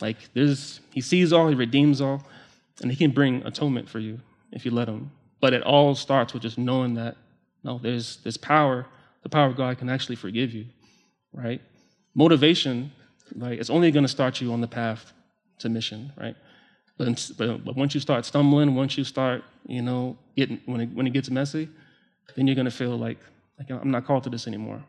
Like, 0.00 0.16
there's, 0.34 0.80
He 0.92 1.00
sees 1.00 1.32
all, 1.32 1.48
He 1.48 1.54
redeems 1.54 2.00
all, 2.00 2.22
and 2.80 2.90
He 2.90 2.96
can 2.96 3.10
bring 3.10 3.44
atonement 3.44 3.88
for 3.88 3.98
you 3.98 4.20
if 4.52 4.64
you 4.64 4.70
let 4.70 4.88
Him. 4.88 5.10
But 5.40 5.52
it 5.52 5.62
all 5.62 5.94
starts 5.94 6.32
with 6.32 6.42
just 6.42 6.58
knowing 6.58 6.94
that, 6.94 7.16
no, 7.64 7.78
there's, 7.78 8.18
there's 8.18 8.36
power. 8.36 8.86
The 9.22 9.28
power 9.28 9.46
of 9.46 9.56
God 9.56 9.78
can 9.78 9.88
actually 9.88 10.16
forgive 10.16 10.52
you, 10.54 10.66
right? 11.32 11.60
Motivation, 12.14 12.92
like, 13.34 13.58
it's 13.58 13.70
only 13.70 13.90
to 13.90 14.08
start 14.08 14.40
you 14.40 14.52
on 14.52 14.60
the 14.60 14.68
path 14.68 15.12
to 15.58 15.68
mission, 15.68 16.12
right? 16.16 16.36
But, 16.96 17.30
but, 17.36 17.76
once 17.76 17.94
you 17.94 18.00
start 18.00 18.24
stumbling, 18.24 18.74
once 18.74 18.96
you 18.96 19.04
start, 19.04 19.42
you 19.66 19.82
know, 19.82 20.16
getting, 20.36 20.60
when 20.66 20.80
it, 20.80 20.90
when 20.94 21.06
it 21.06 21.12
gets 21.12 21.28
messy, 21.28 21.68
then 22.36 22.46
you're 22.46 22.54
going 22.54 22.66
to 22.66 22.70
feel 22.70 22.96
like, 22.96 23.18
like, 23.58 23.70
I'm 23.70 23.90
not 23.90 24.06
called 24.06 24.24
to 24.24 24.30
this 24.30 24.46
anymore. 24.46 24.82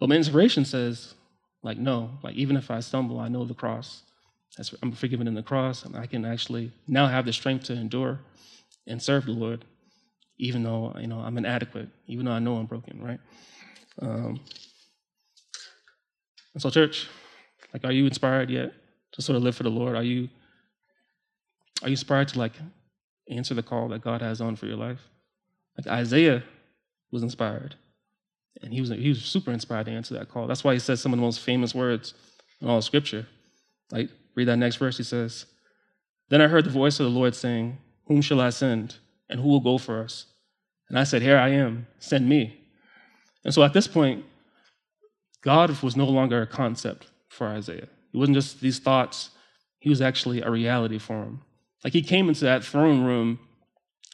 But 0.00 0.08
my 0.08 0.16
inspiration 0.16 0.64
says, 0.64 1.14
like, 1.62 1.78
no, 1.78 2.10
like, 2.22 2.34
even 2.34 2.56
if 2.56 2.70
I 2.70 2.80
stumble, 2.80 3.20
I 3.20 3.28
know 3.28 3.44
the 3.44 3.54
cross. 3.54 4.02
I'm 4.82 4.92
forgiven 4.92 5.28
in 5.28 5.34
the 5.34 5.42
cross, 5.42 5.84
and 5.84 5.96
I 5.96 6.06
can 6.06 6.24
actually 6.24 6.72
now 6.88 7.06
have 7.06 7.26
the 7.26 7.32
strength 7.32 7.66
to 7.66 7.74
endure 7.74 8.18
and 8.86 9.00
serve 9.00 9.26
the 9.26 9.32
Lord, 9.32 9.64
even 10.38 10.64
though, 10.64 10.94
you 10.98 11.06
know, 11.06 11.20
I'm 11.20 11.38
inadequate, 11.38 11.88
even 12.08 12.24
though 12.24 12.32
I 12.32 12.40
know 12.40 12.56
I'm 12.56 12.66
broken, 12.66 13.00
right? 13.00 13.20
Um, 14.02 14.40
and 16.54 16.62
so, 16.62 16.70
church, 16.70 17.06
like, 17.72 17.84
are 17.84 17.92
you 17.92 18.06
inspired 18.06 18.50
yet 18.50 18.72
to 19.12 19.22
sort 19.22 19.36
of 19.36 19.42
live 19.42 19.54
for 19.54 19.62
the 19.62 19.70
Lord? 19.70 19.94
Are 19.94 20.02
you 20.02 20.28
are 21.82 21.88
you 21.88 21.92
inspired 21.92 22.28
to 22.28 22.38
like 22.38 22.52
answer 23.30 23.54
the 23.54 23.62
call 23.62 23.88
that 23.88 24.02
God 24.02 24.20
has 24.20 24.40
on 24.40 24.56
for 24.56 24.66
your 24.66 24.76
life? 24.76 25.00
Like 25.78 25.86
Isaiah 25.86 26.42
was 27.10 27.22
inspired. 27.22 27.76
And 28.62 28.72
he 28.72 28.80
was, 28.80 28.90
he 28.90 29.08
was 29.08 29.22
super 29.22 29.52
inspired 29.52 29.86
to 29.86 29.92
answer 29.92 30.14
that 30.14 30.28
call. 30.28 30.46
That's 30.46 30.64
why 30.64 30.74
he 30.74 30.78
says 30.80 31.00
some 31.00 31.12
of 31.12 31.18
the 31.18 31.24
most 31.24 31.40
famous 31.40 31.74
words 31.74 32.14
in 32.60 32.68
all 32.68 32.78
of 32.78 32.84
Scripture. 32.84 33.26
Like, 33.90 34.10
read 34.34 34.48
that 34.48 34.56
next 34.56 34.76
verse. 34.76 34.96
He 34.96 35.02
says, 35.02 35.46
Then 36.28 36.40
I 36.40 36.48
heard 36.48 36.64
the 36.64 36.70
voice 36.70 37.00
of 37.00 37.04
the 37.04 37.18
Lord 37.18 37.34
saying, 37.34 37.78
Whom 38.06 38.20
shall 38.20 38.40
I 38.40 38.50
send? 38.50 38.96
And 39.28 39.40
who 39.40 39.48
will 39.48 39.60
go 39.60 39.78
for 39.78 40.02
us? 40.02 40.26
And 40.88 40.98
I 40.98 41.04
said, 41.04 41.22
Here 41.22 41.38
I 41.38 41.50
am, 41.50 41.86
send 41.98 42.28
me. 42.28 42.60
And 43.44 43.54
so 43.54 43.62
at 43.62 43.72
this 43.72 43.88
point, 43.88 44.24
God 45.40 45.82
was 45.82 45.96
no 45.96 46.04
longer 46.04 46.42
a 46.42 46.46
concept 46.46 47.06
for 47.28 47.46
Isaiah. 47.46 47.88
It 48.12 48.16
wasn't 48.16 48.36
just 48.36 48.60
these 48.60 48.78
thoughts, 48.78 49.30
he 49.78 49.88
was 49.88 50.02
actually 50.02 50.42
a 50.42 50.50
reality 50.50 50.98
for 50.98 51.22
him. 51.22 51.40
Like 51.82 51.92
he 51.92 52.02
came 52.02 52.28
into 52.28 52.44
that 52.44 52.64
throne 52.64 53.04
room, 53.04 53.38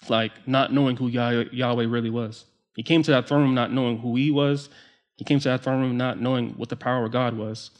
like 0.08 0.32
not 0.46 0.72
knowing 0.72 0.96
who 0.96 1.08
Yahweh 1.08 1.86
really 1.86 2.10
was. 2.10 2.44
He 2.76 2.82
came 2.82 3.02
to 3.02 3.10
that 3.10 3.26
throne 3.26 3.42
room 3.42 3.54
not 3.54 3.72
knowing 3.72 3.98
who 3.98 4.14
he 4.16 4.30
was. 4.30 4.68
He 5.16 5.24
came 5.24 5.40
to 5.40 5.48
that 5.48 5.62
throne 5.62 5.80
room 5.80 5.96
not 5.96 6.20
knowing 6.20 6.50
what 6.50 6.68
the 6.68 6.76
power 6.76 7.06
of 7.06 7.12
God 7.12 7.34
was, 7.36 7.70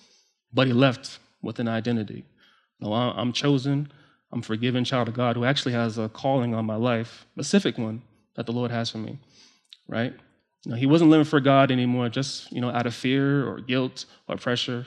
but 0.53 0.67
he 0.67 0.73
left 0.73 1.19
with 1.43 1.59
an 1.59 1.69
identity. 1.69 2.25
No, 2.81 2.93
I'm 2.93 3.33
chosen. 3.33 3.93
I'm 4.33 4.43
forgiven 4.43 4.85
child 4.85 5.09
of 5.09 5.15
God 5.15 5.37
who 5.37 5.45
actually 5.45 5.73
has 5.73 5.99
a 5.99 6.09
calling 6.09 6.55
on 6.55 6.67
my 6.67 6.75
life, 6.75 7.27
specific 7.35 7.79
one 7.79 8.03
that 8.35 8.47
the 8.47 8.53
Lord 8.53 8.71
has 8.71 8.91
for 8.91 8.99
me, 8.99 9.19
right? 9.87 10.15
No, 10.65 10.75
he 10.75 10.87
wasn't 10.87 11.11
living 11.11 11.25
for 11.25 11.41
God 11.41 11.71
anymore, 11.71 12.09
just 12.09 12.51
you 12.51 12.61
know, 12.61 12.71
out 12.71 12.87
of 12.87 12.95
fear 12.95 13.47
or 13.47 13.61
guilt 13.61 14.07
or 14.29 14.37
pressure. 14.37 14.87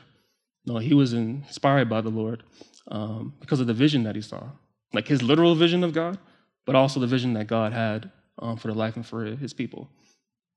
No, 0.65 0.78
he 0.78 0.93
was 0.93 1.13
inspired 1.13 1.89
by 1.89 2.02
the 2.02 2.10
Lord 2.10 2.43
um, 2.89 3.34
because 3.39 3.60
of 3.60 3.67
the 3.67 3.74
vision 3.74 4.04
that 4.04 4.15
he 4.15 4.22
saw 4.22 4.50
like 4.93 5.08
his 5.08 5.22
literal 5.22 5.56
vision 5.56 5.84
of 5.84 5.93
God, 5.93 6.17
but 6.65 6.76
also 6.76 7.00
the 7.00 7.08
vision 7.08 7.34
that 7.34 7.48
God 7.48 7.74
had 7.74 8.12
um, 8.39 8.58
for 8.58 8.67
the 8.67 8.73
life 8.73 8.95
and 8.95 9.06
for 9.06 9.25
his 9.25 9.54
people. 9.54 9.89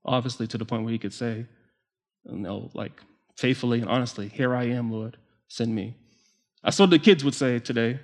Obviously, 0.04 0.46
to 0.48 0.58
the 0.58 0.64
point 0.64 0.84
where 0.84 0.92
he 0.92 0.98
could 0.98 1.12
say, 1.12 1.46
you 2.24 2.38
know, 2.38 2.70
like 2.74 3.00
faithfully 3.36 3.80
and 3.80 3.88
honestly, 3.88 4.28
here 4.28 4.54
I 4.54 4.64
am, 4.64 4.90
Lord, 4.90 5.16
send 5.48 5.74
me. 5.74 5.94
I 6.64 6.70
saw 6.70 6.86
the 6.86 6.98
kids 6.98 7.24
would 7.24 7.34
say 7.34 7.58
today, 7.58 7.98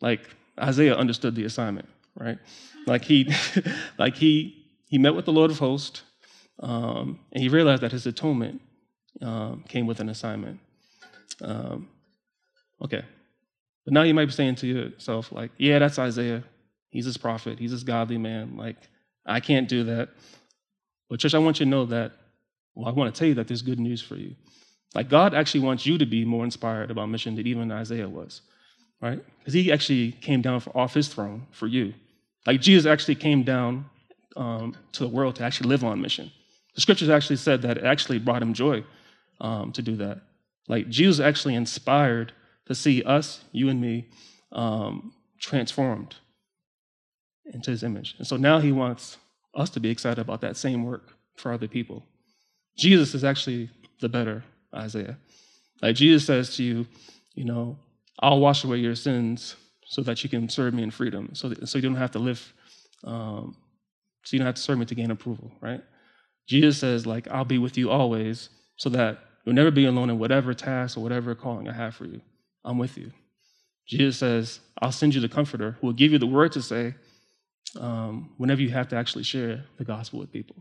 like 0.00 0.20
Isaiah 0.58 0.94
understood 0.94 1.34
the 1.34 1.44
assignment, 1.44 1.88
right? 2.14 2.38
Like 2.86 3.04
he, 3.04 3.32
like 3.98 4.16
he, 4.16 4.66
he 4.86 4.98
met 4.98 5.14
with 5.14 5.24
the 5.24 5.32
Lord 5.32 5.50
of 5.50 5.58
hosts, 5.58 6.02
um, 6.60 7.20
and 7.32 7.42
he 7.42 7.48
realized 7.48 7.82
that 7.82 7.92
his 7.92 8.06
atonement 8.06 8.60
um, 9.20 9.64
came 9.68 9.86
with 9.86 10.00
an 10.00 10.08
assignment. 10.08 10.60
Um, 11.42 11.88
okay, 12.82 13.04
but 13.84 13.94
now 13.94 14.02
you 14.02 14.14
might 14.14 14.26
be 14.26 14.32
saying 14.32 14.56
to 14.56 14.66
yourself, 14.66 15.32
like, 15.32 15.50
yeah, 15.56 15.78
that's 15.78 15.98
Isaiah. 15.98 16.44
He's 16.90 17.04
his 17.04 17.16
prophet. 17.16 17.58
He's 17.58 17.70
this 17.70 17.82
godly 17.82 18.18
man. 18.18 18.56
Like, 18.56 18.76
I 19.28 19.40
can't 19.40 19.68
do 19.68 19.84
that. 19.84 20.08
But, 21.08 21.20
church, 21.20 21.34
I 21.34 21.38
want 21.38 21.60
you 21.60 21.66
to 21.66 21.70
know 21.70 21.86
that, 21.86 22.12
well, 22.74 22.88
I 22.88 22.92
want 22.92 23.14
to 23.14 23.18
tell 23.18 23.28
you 23.28 23.34
that 23.34 23.48
there's 23.48 23.62
good 23.62 23.78
news 23.78 24.02
for 24.02 24.16
you. 24.16 24.34
Like, 24.94 25.08
God 25.08 25.34
actually 25.34 25.60
wants 25.60 25.86
you 25.86 25.98
to 25.98 26.06
be 26.06 26.24
more 26.24 26.44
inspired 26.44 26.90
about 26.90 27.08
mission 27.08 27.34
than 27.36 27.46
even 27.46 27.70
Isaiah 27.70 28.08
was, 28.08 28.40
right? 29.00 29.22
Because 29.38 29.54
he 29.54 29.70
actually 29.70 30.12
came 30.12 30.42
down 30.42 30.62
off 30.74 30.94
his 30.94 31.08
throne 31.08 31.46
for 31.50 31.66
you. 31.66 31.94
Like, 32.46 32.60
Jesus 32.60 32.86
actually 32.86 33.16
came 33.16 33.42
down 33.42 33.84
um, 34.36 34.74
to 34.92 35.04
the 35.04 35.08
world 35.08 35.36
to 35.36 35.44
actually 35.44 35.68
live 35.68 35.84
on 35.84 36.00
mission. 36.00 36.30
The 36.74 36.80
scriptures 36.80 37.10
actually 37.10 37.36
said 37.36 37.62
that 37.62 37.78
it 37.78 37.84
actually 37.84 38.18
brought 38.18 38.42
him 38.42 38.54
joy 38.54 38.84
um, 39.40 39.72
to 39.72 39.82
do 39.82 39.96
that. 39.96 40.22
Like, 40.68 40.88
Jesus 40.88 41.20
actually 41.24 41.54
inspired 41.54 42.32
to 42.66 42.74
see 42.74 43.02
us, 43.02 43.44
you 43.52 43.68
and 43.68 43.80
me, 43.80 44.08
um, 44.52 45.12
transformed 45.38 46.16
into 47.52 47.70
his 47.70 47.82
image. 47.82 48.14
And 48.18 48.26
so 48.26 48.36
now 48.36 48.58
he 48.58 48.72
wants 48.72 49.18
us 49.54 49.70
to 49.70 49.80
be 49.80 49.90
excited 49.90 50.20
about 50.20 50.40
that 50.42 50.56
same 50.56 50.84
work 50.84 51.14
for 51.36 51.52
other 51.52 51.68
people. 51.68 52.04
Jesus 52.76 53.14
is 53.14 53.24
actually 53.24 53.70
the 54.00 54.08
better 54.08 54.44
Isaiah. 54.74 55.16
Like 55.82 55.96
Jesus 55.96 56.26
says 56.26 56.56
to 56.56 56.62
you, 56.62 56.86
you 57.34 57.44
know, 57.44 57.78
I'll 58.20 58.40
wash 58.40 58.64
away 58.64 58.78
your 58.78 58.94
sins 58.94 59.56
so 59.86 60.02
that 60.02 60.22
you 60.22 60.30
can 60.30 60.48
serve 60.48 60.74
me 60.74 60.82
in 60.82 60.90
freedom. 60.90 61.30
So, 61.32 61.52
so 61.64 61.78
you 61.78 61.82
don't 61.82 61.96
have 61.96 62.10
to 62.12 62.18
live, 62.18 62.52
um, 63.04 63.56
so 64.24 64.34
you 64.36 64.38
don't 64.38 64.46
have 64.46 64.56
to 64.56 64.62
serve 64.62 64.78
me 64.78 64.84
to 64.86 64.94
gain 64.94 65.10
approval, 65.10 65.50
right? 65.60 65.82
Jesus 66.46 66.78
says, 66.78 67.06
like, 67.06 67.28
I'll 67.28 67.44
be 67.44 67.58
with 67.58 67.78
you 67.78 67.90
always 67.90 68.48
so 68.76 68.88
that 68.90 69.18
you'll 69.44 69.54
never 69.54 69.70
be 69.70 69.86
alone 69.86 70.10
in 70.10 70.18
whatever 70.18 70.54
task 70.54 70.96
or 70.96 71.00
whatever 71.02 71.34
calling 71.34 71.68
I 71.68 71.72
have 71.72 71.94
for 71.94 72.06
you. 72.06 72.20
I'm 72.64 72.78
with 72.78 72.98
you. 72.98 73.12
Jesus 73.86 74.18
says, 74.18 74.60
I'll 74.80 74.92
send 74.92 75.14
you 75.14 75.20
the 75.20 75.28
comforter 75.28 75.76
who 75.80 75.86
will 75.86 75.94
give 75.94 76.12
you 76.12 76.18
the 76.18 76.26
word 76.26 76.52
to 76.52 76.62
say 76.62 76.94
um, 77.76 78.30
whenever 78.36 78.62
you 78.62 78.70
have 78.70 78.88
to 78.88 78.96
actually 78.96 79.24
share 79.24 79.64
the 79.76 79.84
gospel 79.84 80.18
with 80.18 80.32
people. 80.32 80.56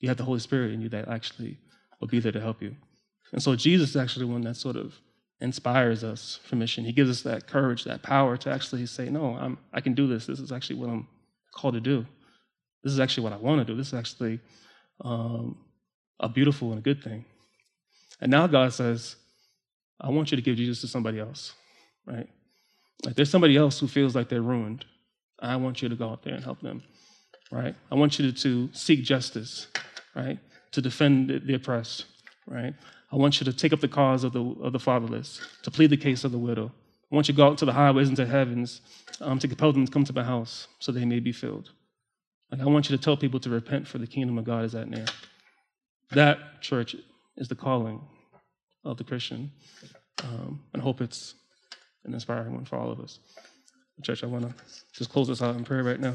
You 0.00 0.08
have 0.08 0.18
the 0.18 0.24
Holy 0.24 0.40
Spirit 0.40 0.72
in 0.72 0.80
you 0.80 0.88
that 0.90 1.08
actually 1.08 1.58
will 2.00 2.08
be 2.08 2.20
there 2.20 2.32
to 2.32 2.40
help 2.40 2.62
you. 2.62 2.76
And 3.32 3.42
so 3.42 3.56
Jesus 3.56 3.90
is 3.90 3.96
actually 3.96 4.26
the 4.26 4.32
one 4.32 4.42
that 4.42 4.56
sort 4.56 4.76
of 4.76 4.94
inspires 5.40 6.04
us 6.04 6.38
for 6.44 6.56
mission. 6.56 6.84
He 6.84 6.92
gives 6.92 7.10
us 7.10 7.22
that 7.22 7.46
courage, 7.46 7.84
that 7.84 8.02
power 8.02 8.36
to 8.38 8.50
actually 8.50 8.86
say, 8.86 9.10
no, 9.10 9.36
I'm, 9.36 9.58
I 9.72 9.80
can 9.80 9.94
do 9.94 10.06
this. 10.06 10.26
This 10.26 10.40
is 10.40 10.52
actually 10.52 10.76
what 10.76 10.90
I'm 10.90 11.06
called 11.54 11.74
to 11.74 11.80
do. 11.80 12.06
This 12.82 12.92
is 12.92 13.00
actually 13.00 13.24
what 13.24 13.32
I 13.32 13.36
want 13.36 13.58
to 13.58 13.64
do. 13.64 13.76
This 13.76 13.88
is 13.88 13.94
actually 13.94 14.40
um, 15.04 15.58
a 16.20 16.28
beautiful 16.28 16.70
and 16.70 16.78
a 16.78 16.82
good 16.82 17.02
thing. 17.02 17.24
And 18.20 18.30
now 18.30 18.46
God 18.46 18.72
says, 18.72 19.16
I 20.00 20.10
want 20.10 20.30
you 20.30 20.36
to 20.36 20.42
give 20.42 20.56
Jesus 20.56 20.80
to 20.82 20.88
somebody 20.88 21.18
else, 21.18 21.54
right? 22.06 22.28
Like 23.04 23.14
there's 23.14 23.30
somebody 23.30 23.56
else 23.56 23.78
who 23.78 23.88
feels 23.88 24.14
like 24.14 24.28
they're 24.28 24.42
ruined. 24.42 24.84
I 25.46 25.56
want 25.56 25.82
you 25.82 25.88
to 25.88 25.94
go 25.94 26.08
out 26.08 26.22
there 26.22 26.34
and 26.34 26.44
help 26.44 26.60
them, 26.60 26.82
right? 27.50 27.74
I 27.90 27.94
want 27.94 28.18
you 28.18 28.30
to, 28.30 28.42
to 28.42 28.72
seek 28.72 29.04
justice, 29.04 29.68
right? 30.14 30.38
To 30.72 30.82
defend 30.82 31.30
the, 31.30 31.38
the 31.38 31.54
oppressed, 31.54 32.06
right? 32.46 32.74
I 33.12 33.16
want 33.16 33.40
you 33.40 33.44
to 33.44 33.52
take 33.52 33.72
up 33.72 33.80
the 33.80 33.88
cause 33.88 34.24
of 34.24 34.32
the, 34.32 34.44
of 34.62 34.72
the 34.72 34.80
fatherless, 34.80 35.40
to 35.62 35.70
plead 35.70 35.90
the 35.90 35.96
case 35.96 36.24
of 36.24 36.32
the 36.32 36.38
widow. 36.38 36.72
I 37.10 37.14
want 37.14 37.28
you 37.28 37.34
to 37.34 37.36
go 37.36 37.46
out 37.46 37.58
to 37.58 37.64
the 37.64 37.72
highways 37.72 38.08
and 38.08 38.16
to 38.16 38.24
the 38.24 38.30
heavens 38.30 38.80
um, 39.20 39.38
to 39.38 39.48
compel 39.48 39.72
them 39.72 39.86
to 39.86 39.92
come 39.92 40.04
to 40.04 40.12
my 40.12 40.24
house 40.24 40.66
so 40.80 40.90
they 40.90 41.04
may 41.04 41.20
be 41.20 41.32
filled. 41.32 41.70
Like 42.50 42.60
I 42.60 42.66
want 42.66 42.90
you 42.90 42.96
to 42.96 43.02
tell 43.02 43.16
people 43.16 43.40
to 43.40 43.50
repent 43.50 43.86
for 43.86 43.98
the 43.98 44.06
kingdom 44.06 44.38
of 44.38 44.44
God 44.44 44.64
is 44.64 44.74
at 44.74 44.88
near. 44.88 45.06
That, 46.10 46.60
church, 46.60 46.96
is 47.36 47.48
the 47.48 47.54
calling 47.54 48.00
of 48.84 48.96
the 48.96 49.04
Christian. 49.04 49.52
Um, 50.22 50.62
and 50.72 50.82
hope 50.82 51.00
it's 51.00 51.34
an 52.04 52.14
inspiring 52.14 52.54
one 52.54 52.64
for 52.64 52.76
all 52.76 52.90
of 52.90 53.00
us. 53.00 53.18
Church, 54.02 54.22
I 54.22 54.26
want 54.26 54.44
to 54.44 54.54
just 54.92 55.10
close 55.10 55.28
this 55.28 55.40
out 55.42 55.56
in 55.56 55.64
prayer 55.64 55.82
right 55.82 55.98
now. 55.98 56.14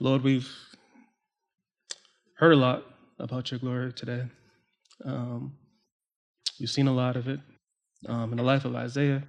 Lord, 0.00 0.22
we've 0.22 0.48
heard 2.36 2.52
a 2.52 2.56
lot 2.56 2.84
about 3.18 3.50
your 3.50 3.58
glory 3.58 3.92
today. 3.92 4.22
Um, 5.04 5.54
we've 6.60 6.70
seen 6.70 6.86
a 6.86 6.92
lot 6.92 7.16
of 7.16 7.26
it 7.26 7.40
um, 8.06 8.30
in 8.30 8.36
the 8.36 8.44
life 8.44 8.64
of 8.64 8.76
Isaiah. 8.76 9.24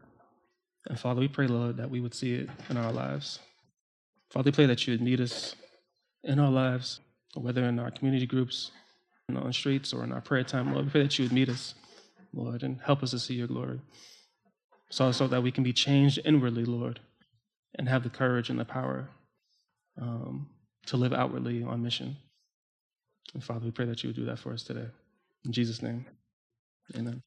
And 0.87 0.99
Father, 0.99 1.19
we 1.19 1.27
pray, 1.27 1.47
Lord, 1.47 1.77
that 1.77 1.89
we 1.89 1.99
would 1.99 2.13
see 2.13 2.35
it 2.35 2.49
in 2.69 2.77
our 2.77 2.91
lives. 2.91 3.39
Father, 4.31 4.49
we 4.49 4.51
pray 4.51 4.67
that 4.67 4.85
you 4.85 4.93
would 4.93 5.01
meet 5.01 5.19
us 5.19 5.55
in 6.23 6.39
our 6.39 6.51
lives, 6.51 6.99
whether 7.33 7.63
in 7.63 7.79
our 7.79 7.89
community 7.89 8.27
groups, 8.27 8.69
on 9.27 9.43
the 9.43 9.53
streets, 9.53 9.91
or 9.93 10.03
in 10.03 10.11
our 10.11 10.21
prayer 10.21 10.43
time, 10.43 10.71
Lord. 10.71 10.85
We 10.85 10.91
pray 10.91 11.03
that 11.03 11.17
you 11.17 11.25
would 11.25 11.33
meet 11.33 11.49
us, 11.49 11.73
Lord, 12.33 12.63
and 12.63 12.79
help 12.85 13.03
us 13.03 13.11
to 13.11 13.19
see 13.19 13.33
your 13.33 13.47
glory. 13.47 13.81
So, 14.91 15.11
so 15.11 15.27
that 15.27 15.43
we 15.43 15.51
can 15.51 15.63
be 15.63 15.73
changed 15.73 16.19
inwardly, 16.25 16.65
Lord, 16.65 16.99
and 17.75 17.87
have 17.87 18.03
the 18.03 18.09
courage 18.09 18.49
and 18.49 18.59
the 18.59 18.65
power 18.65 19.09
um, 20.01 20.49
to 20.87 20.97
live 20.97 21.13
outwardly 21.13 21.63
on 21.63 21.83
mission. 21.83 22.17
And 23.33 23.43
Father, 23.43 23.65
we 23.65 23.71
pray 23.71 23.85
that 23.85 24.03
you 24.03 24.09
would 24.09 24.15
do 24.15 24.25
that 24.25 24.39
for 24.39 24.53
us 24.53 24.63
today. 24.63 24.87
In 25.45 25.51
Jesus' 25.51 25.81
name, 25.81 26.05
amen. 26.95 27.21